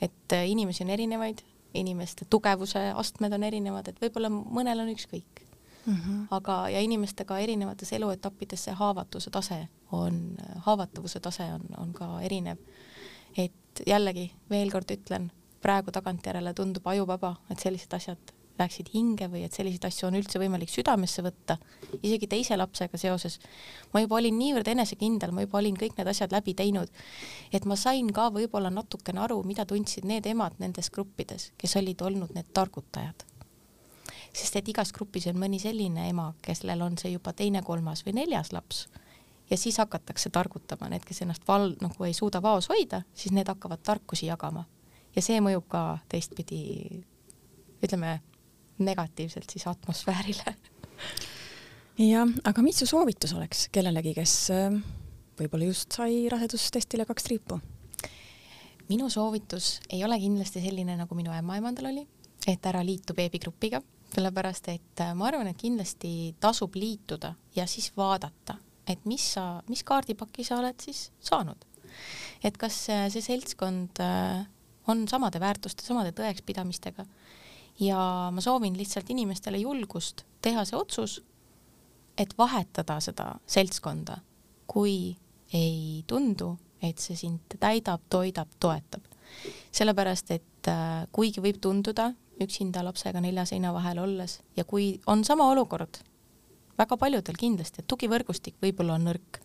et 0.00 0.32
inimesi 0.46 0.84
on 0.84 0.90
erinevaid, 0.90 1.38
inimeste 1.74 2.26
tugevuse 2.30 2.92
astmed 2.94 3.32
on 3.32 3.42
erinevad, 3.42 3.88
et 3.88 4.00
võib-olla 4.00 4.28
mõnel 4.30 4.82
on 4.84 4.90
ükskõik 4.92 5.42
mm. 5.86 5.94
-hmm. 5.94 6.26
aga, 6.30 6.68
ja 6.68 6.80
inimestega 6.80 7.38
erinevates 7.38 7.92
eluetappides 7.92 8.64
see 8.64 8.74
haavatuse 8.74 9.30
tase 9.30 9.68
on, 9.92 10.36
haavatavuse 10.56 11.20
tase 11.20 11.44
on, 11.52 11.62
on 11.78 11.92
ka 11.92 12.20
erinev. 12.20 12.58
et 13.38 13.82
jällegi 13.86 14.32
veel 14.50 14.70
kord 14.70 14.90
ütlen, 14.90 15.30
praegu 15.60 15.90
tagantjärele 15.90 16.54
tundub 16.54 16.86
ajuvaba, 16.86 17.36
et 17.50 17.58
sellised 17.58 17.92
asjad 17.92 18.32
läksid 18.58 18.90
hinge 18.94 19.28
või 19.32 19.44
et 19.46 19.54
selliseid 19.56 19.84
asju 19.88 20.08
on 20.08 20.18
üldse 20.18 20.40
võimalik 20.40 20.70
südamesse 20.72 21.22
võtta, 21.24 21.58
isegi 22.00 22.28
teise 22.30 22.56
lapsega 22.56 22.98
seoses. 22.98 23.38
ma 23.92 24.00
juba 24.00 24.18
olin 24.20 24.38
niivõrd 24.38 24.68
enesekindel, 24.68 25.32
ma 25.32 25.46
juba 25.46 25.58
olin 25.58 25.76
kõik 25.76 25.96
need 25.98 26.08
asjad 26.08 26.32
läbi 26.32 26.54
teinud, 26.54 26.90
et 27.52 27.64
ma 27.64 27.76
sain 27.76 28.12
ka 28.12 28.28
võib-olla 28.34 28.70
natukene 28.70 29.20
aru, 29.20 29.42
mida 29.42 29.64
tundsid 29.64 30.04
need 30.04 30.26
emad 30.26 30.58
nendes 30.58 30.90
gruppides, 30.90 31.52
kes 31.58 31.76
olid 31.76 32.02
olnud 32.02 32.34
need 32.34 32.52
targutajad. 32.52 33.24
sest 34.36 34.56
et 34.56 34.68
igas 34.68 34.92
grupis 34.92 35.26
on 35.26 35.38
mõni 35.40 35.58
selline 35.60 36.08
ema, 36.08 36.34
kellel 36.42 36.82
on 36.82 36.98
see 36.98 37.12
juba 37.12 37.32
teine, 37.32 37.62
kolmas 37.62 38.04
või 38.04 38.18
neljas 38.20 38.52
laps 38.52 38.86
ja 39.50 39.56
siis 39.56 39.78
hakatakse 39.78 40.30
targutama, 40.30 40.88
need, 40.90 41.04
kes 41.06 41.22
ennast 41.22 41.46
val-, 41.48 41.74
nagu 41.80 42.04
ei 42.04 42.14
suuda 42.14 42.42
vaos 42.42 42.68
hoida, 42.68 43.02
siis 43.14 43.34
need 43.34 43.48
hakkavad 43.48 43.82
tarkusi 43.82 44.26
jagama. 44.26 44.64
ja 45.16 45.22
see 45.22 45.40
mõjub 45.40 45.64
ka 45.72 45.82
teistpidi, 46.12 46.58
ütleme, 47.84 48.18
negatiivselt 48.78 49.50
siis 49.50 49.66
atmosfäärile. 49.66 50.54
jah, 51.98 52.28
aga 52.44 52.64
mis 52.64 52.82
su 52.82 52.88
soovitus 52.88 53.34
oleks 53.36 53.66
kellelegi, 53.72 54.14
kes 54.16 54.34
äh, 54.54 54.76
võib-olla 55.38 55.70
just 55.70 55.96
sai 55.96 56.26
rasedustestile 56.32 57.06
kaks 57.08 57.28
triipu? 57.28 57.60
minu 58.88 59.08
soovitus 59.10 59.80
ei 59.90 60.04
ole 60.06 60.18
kindlasti 60.22 60.62
selline, 60.62 60.94
nagu 60.98 61.18
minu 61.18 61.32
ämmaemandal 61.34 61.90
oli, 61.90 62.04
et 62.46 62.66
ära 62.70 62.84
liitu 62.86 63.16
beebigrupiga, 63.18 63.80
sellepärast 64.14 64.68
et 64.74 65.02
äh, 65.02 65.14
ma 65.18 65.30
arvan, 65.30 65.50
et 65.50 65.58
kindlasti 65.60 66.34
tasub 66.40 66.76
liituda 66.78 67.34
ja 67.56 67.66
siis 67.70 67.90
vaadata, 67.96 68.60
et 68.86 69.02
mis 69.08 69.32
sa, 69.34 69.62
mis 69.70 69.82
kaardipaki 69.82 70.44
sa 70.46 70.60
oled 70.60 70.78
siis 70.82 71.10
saanud. 71.20 71.64
et 72.44 72.56
kas 72.60 72.88
äh, 72.92 73.08
see 73.10 73.24
seltskond 73.24 74.02
on 74.86 75.08
samade 75.08 75.40
väärtuste, 75.42 75.82
samade 75.82 76.12
tõekspidamistega 76.14 77.06
ja 77.80 78.30
ma 78.32 78.40
soovin 78.40 78.76
lihtsalt 78.78 79.10
inimestele 79.10 79.58
julgust 79.58 80.24
teha 80.42 80.64
see 80.64 80.78
otsus, 80.78 81.20
et 82.18 82.32
vahetada 82.38 83.00
seda 83.04 83.34
seltskonda, 83.46 84.18
kui 84.66 85.16
ei 85.52 86.04
tundu, 86.06 86.56
et 86.82 86.98
see 86.98 87.16
sind 87.16 87.58
täidab, 87.60 88.06
toidab, 88.10 88.48
toetab. 88.60 89.02
sellepärast, 89.72 90.30
et 90.30 90.68
kuigi 91.12 91.42
võib 91.42 91.58
tunduda, 91.60 92.12
üksinda 92.40 92.84
lapsega 92.84 93.20
nelja 93.20 93.44
seina 93.48 93.72
vahel 93.74 93.98
olles 93.98 94.40
ja 94.56 94.64
kui 94.64 95.00
on 95.06 95.24
sama 95.24 95.48
olukord, 95.50 95.98
väga 96.78 96.96
paljudel 96.96 97.38
kindlasti, 97.38 97.82
et 97.82 97.88
tugivõrgustik 97.88 98.56
võib-olla 98.62 98.96
on 98.96 99.08
nõrk. 99.10 99.40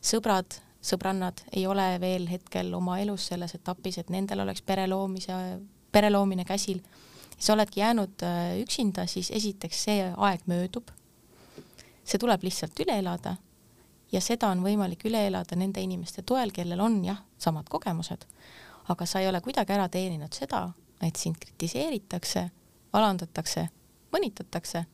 sõbrad, 0.00 0.58
sõbrannad 0.82 1.42
ei 1.52 1.66
ole 1.66 1.98
veel 2.00 2.26
hetkel 2.28 2.74
oma 2.74 2.98
elus 3.00 3.26
selles 3.30 3.54
etapis, 3.54 3.98
et 3.98 4.10
nendel 4.10 4.40
oleks 4.40 4.62
pere 4.62 4.86
loomise, 4.88 5.34
pere 5.92 6.10
loomine 6.10 6.44
käsil, 6.44 6.80
sa 7.40 7.54
oledki 7.56 7.80
jäänud 7.80 8.22
äh, 8.22 8.60
üksinda, 8.60 9.06
siis 9.06 9.30
esiteks 9.30 9.84
see 9.84 10.10
aeg 10.16 10.44
möödub, 10.46 10.90
see 12.04 12.20
tuleb 12.20 12.44
lihtsalt 12.44 12.80
üle 12.84 12.98
elada 13.00 13.36
ja 14.12 14.20
seda 14.20 14.50
on 14.52 14.62
võimalik 14.64 15.04
üle 15.08 15.24
elada 15.26 15.56
nende 15.56 15.80
inimeste 15.80 16.22
toel, 16.26 16.52
kellel 16.52 16.80
on 16.80 17.00
jah, 17.04 17.22
samad 17.38 17.68
kogemused, 17.70 18.26
aga 18.88 19.06
sa 19.06 19.20
ei 19.20 19.28
ole 19.28 19.40
kuidagi 19.40 19.72
ära 19.72 19.88
teeninud 19.88 20.34
seda, 20.36 20.66
et 21.02 21.16
sind 21.16 21.38
kritiseeritakse, 21.40 22.48
alandatakse, 22.92 23.68
mõnitatakse, 24.12 24.84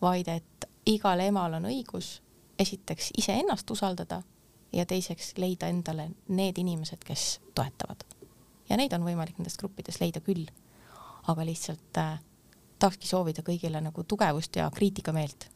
vaid 0.00 0.28
et 0.32 0.68
igal 0.86 1.20
emal 1.20 1.58
on 1.58 1.68
õigus 1.70 2.20
esiteks 2.58 3.12
iseennast 3.18 3.70
usaldada 3.70 4.22
ja 4.72 4.86
teiseks 4.86 5.34
leida 5.38 5.68
endale 5.72 6.10
need 6.28 6.58
inimesed, 6.58 7.04
kes 7.04 7.40
toetavad. 7.54 8.04
ja 8.68 8.76
neid 8.76 8.92
on 8.92 9.04
võimalik 9.06 9.38
nendest 9.38 9.60
gruppidest 9.60 10.00
leida 10.00 10.20
küll. 10.20 10.46
Aga 11.32 11.44
lihtsalt 11.46 12.00
äh, 12.00 12.18
tahakski 12.78 13.08
soovida 13.08 13.44
kõigile 13.46 13.80
nagu 13.82 14.04
tugevust 14.04 14.56
ja 14.56 14.70
kriitikameelt 14.74 15.48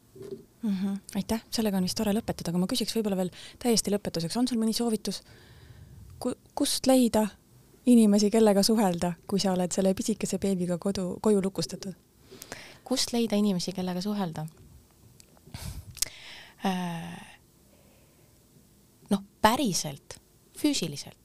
mm. 0.63 0.77
-hmm. 0.77 0.97
aitäh, 1.15 1.43
sellega 1.51 1.77
on 1.77 1.83
vist 1.83 1.97
tore 1.97 2.13
lõpetada, 2.13 2.49
aga 2.49 2.57
ma 2.57 2.69
küsiks 2.69 2.95
võib-olla 2.95 3.17
veel 3.17 3.31
täiesti 3.59 3.93
lõpetuseks, 3.93 4.37
on 4.37 4.47
sul 4.47 4.59
mõni 4.61 4.73
soovitus, 4.73 5.21
kust 6.55 6.87
leida 6.87 7.27
inimesi, 7.85 8.29
kellega 8.29 8.63
suhelda, 8.63 9.13
kui 9.27 9.39
sa 9.39 9.53
oled 9.53 9.71
selle 9.71 9.93
pisikese 9.93 10.37
beebiga 10.37 10.77
kodu, 10.77 11.17
koju 11.21 11.41
lukustatud? 11.41 11.93
kust 12.83 13.13
leida 13.13 13.35
inimesi, 13.35 13.71
kellega 13.71 14.01
suhelda? 14.01 14.45
Äh, 16.65 17.37
noh, 19.09 19.23
päriselt, 19.41 20.19
füüsiliselt 20.57 21.21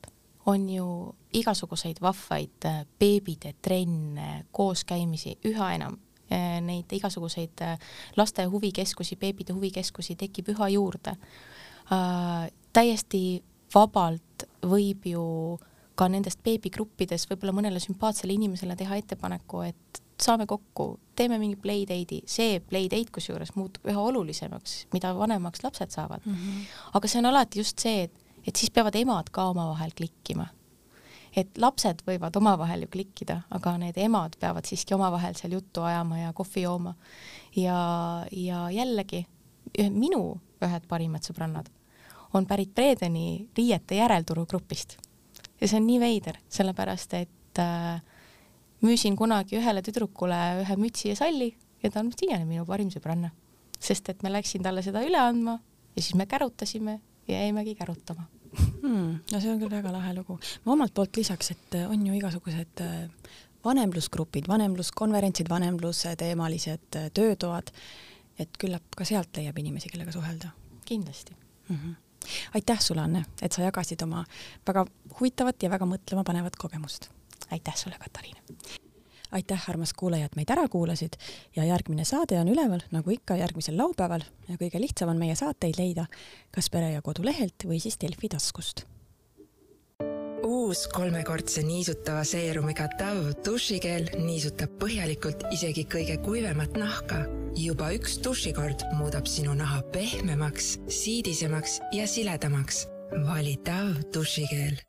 on 0.47 0.69
ju 0.71 0.87
igasuguseid 1.33 2.01
vahvaid 2.01 2.65
äh, 2.65 2.83
beebide 2.99 3.55
trenne, 3.63 4.45
kooskäimisi 4.53 5.39
üha 5.49 5.73
enam. 5.75 5.99
Äh, 6.33 6.61
neid 6.61 6.93
igasuguseid 6.93 7.63
laste 8.17 8.45
huvikeskusi, 8.51 9.17
beebide 9.17 9.55
huvikeskusi 9.55 10.17
tekib 10.17 10.49
üha 10.55 10.69
juurde. 10.69 11.17
täiesti 12.73 13.43
vabalt 13.75 14.43
võib 14.67 15.05
ju 15.07 15.23
äh, 15.55 15.67
ka 15.97 16.09
nendest 16.13 16.43
beebigruppides 16.45 17.27
võib-olla 17.31 17.55
mõnele 17.57 17.81
sümpaatsele 17.83 18.37
inimesele 18.37 18.77
teha 18.79 18.99
ettepaneku, 19.01 19.63
et 19.67 20.03
saame 20.21 20.47
kokku, 20.49 20.95
teeme 21.17 21.39
mingi 21.41 21.59
playdate'i, 21.61 22.23
see 22.29 22.61
playdate 22.65 23.13
kusjuures 23.13 23.53
muutub 23.57 23.89
üha 23.91 24.05
olulisemaks, 24.11 24.79
mida 24.97 25.13
vanemaks 25.17 25.65
lapsed 25.65 25.93
saavad 25.93 26.25
mm. 26.25 26.37
-hmm. 26.37 26.63
aga 26.97 27.09
see 27.09 27.21
on 27.21 27.31
alati 27.33 27.61
just 27.61 27.81
see, 27.81 28.07
et, 28.09 28.26
et 28.47 28.57
siis 28.57 28.71
peavad 28.71 28.95
emad 28.97 29.31
ka 29.33 29.49
omavahel 29.51 29.95
klikkima. 29.97 30.47
et 31.37 31.59
lapsed 31.61 32.01
võivad 32.07 32.37
omavahel 32.37 32.87
ju 32.87 32.89
klikkida, 32.89 33.43
aga 33.51 33.75
need 33.79 33.99
emad 34.01 34.39
peavad 34.41 34.65
siiski 34.65 34.95
omavahel 34.97 35.35
seal 35.37 35.53
juttu 35.53 35.83
ajama 35.85 36.19
ja 36.19 36.33
kohvi 36.33 36.63
jooma. 36.63 36.95
ja, 37.57 38.27
ja 38.33 38.71
jällegi 38.71 39.27
minu 39.91 40.41
ühed 40.63 40.87
parimad 40.89 41.27
sõbrannad 41.27 41.69
on 42.35 42.47
pärit 42.47 42.75
Bredeni 42.75 43.49
riiete 43.57 43.99
järelturugrupist 43.99 44.97
ja 45.61 45.69
see 45.69 45.81
on 45.81 45.87
nii 45.89 46.01
veider, 46.01 46.39
sellepärast 46.53 47.15
et 47.19 47.61
äh, 47.61 48.01
müüsin 48.85 49.17
kunagi 49.17 49.59
ühele 49.61 49.83
tüdrukule 49.85 50.41
ühe 50.63 50.77
mütsi 50.81 51.11
ja 51.13 51.19
salli 51.19 51.53
ja 51.83 51.91
ta 51.91 52.01
on 52.01 52.13
siiani 52.13 52.49
minu 52.49 52.67
parim 52.69 52.91
sõbranna. 52.93 53.33
sest 53.81 54.09
et 54.09 54.23
ma 54.23 54.33
läksin 54.33 54.63
talle 54.65 54.83
seda 54.83 55.05
üle 55.05 55.21
andma 55.21 55.59
ja 55.97 56.03
siis 56.03 56.15
me 56.15 56.27
kärutasime 56.27 57.01
ja 57.29 57.43
jäimegi 57.43 57.75
kärutama 57.75 58.29
hmm,. 58.59 59.19
no 59.33 59.40
see 59.40 59.51
on 59.53 59.61
küll 59.61 59.73
väga 59.73 59.92
lahe 59.95 60.14
lugu. 60.16 60.38
ma 60.64 60.77
omalt 60.77 60.95
poolt 60.95 61.16
lisaks, 61.16 61.51
et 61.57 61.79
äh, 61.81 61.90
on 61.90 62.07
ju 62.07 62.14
igasugused 62.16 62.83
äh, 62.85 63.05
vanemlusgrupid, 63.64 64.49
vanemluskonverentsid, 64.49 65.51
vanemlusteemalised 65.51 67.01
äh, 67.01 67.11
töötoad, 67.14 67.73
et 68.38 68.59
küllap 68.61 68.97
ka 68.97 69.07
sealt 69.09 69.37
leiab 69.37 69.59
inimesi, 69.59 69.92
kellega 69.92 70.14
suhelda. 70.14 70.55
kindlasti 70.85 71.37
mm. 71.69 71.77
-hmm 71.77 71.95
aitäh 72.55 72.81
sulle, 72.81 73.01
Anne, 73.01 73.25
et 73.42 73.53
sa 73.53 73.62
jagasid 73.62 74.03
oma 74.03 74.25
väga 74.66 74.87
huvitavat 75.21 75.62
ja 75.62 75.71
väga 75.71 75.87
mõtlemapanevat 75.87 76.57
kogemust. 76.59 77.09
aitäh 77.51 77.77
sulle, 77.77 77.99
Katariina! 77.99 78.40
Aitäh, 79.33 79.69
armas 79.71 79.93
kuulaja, 79.93 80.27
et 80.27 80.37
meid 80.37 80.51
ära 80.51 80.69
kuulasid 80.69 81.17
ja 81.57 81.65
järgmine 81.65 82.05
saade 82.05 82.41
on 82.41 82.51
üleval, 82.53 82.85
nagu 82.93 83.11
ikka, 83.11 83.39
järgmisel 83.41 83.79
laupäeval 83.79 84.27
ja 84.49 84.59
kõige 84.61 84.81
lihtsam 84.83 85.12
on 85.12 85.23
meie 85.23 85.37
saateid 85.39 85.79
leida 85.81 86.07
kas 86.55 86.71
Pere 86.71 86.93
ja 86.93 87.03
Kodu 87.03 87.25
lehelt 87.27 87.67
või 87.67 87.81
siis 87.83 87.99
Delfi 88.01 88.31
taskust 88.33 88.87
uus 90.47 90.87
kolmekordse 90.95 91.62
niisutava 91.67 92.23
seerumiga 92.27 92.87
Dove 93.01 93.35
dušikeel 93.47 94.12
niisutab 94.23 94.77
põhjalikult 94.81 95.47
isegi 95.57 95.87
kõige 95.95 96.19
kuivemat 96.23 96.79
nahka. 96.79 97.25
juba 97.57 97.91
üks 97.97 98.19
dušikord 98.25 98.85
muudab 98.99 99.27
sinu 99.27 99.55
naha 99.55 99.83
pehmemaks, 99.95 100.77
siidisemaks 100.89 101.81
ja 101.93 102.07
siledamaks. 102.07 102.87
vali 103.27 103.57
Dove 103.67 104.05
dušikeel 104.15 104.87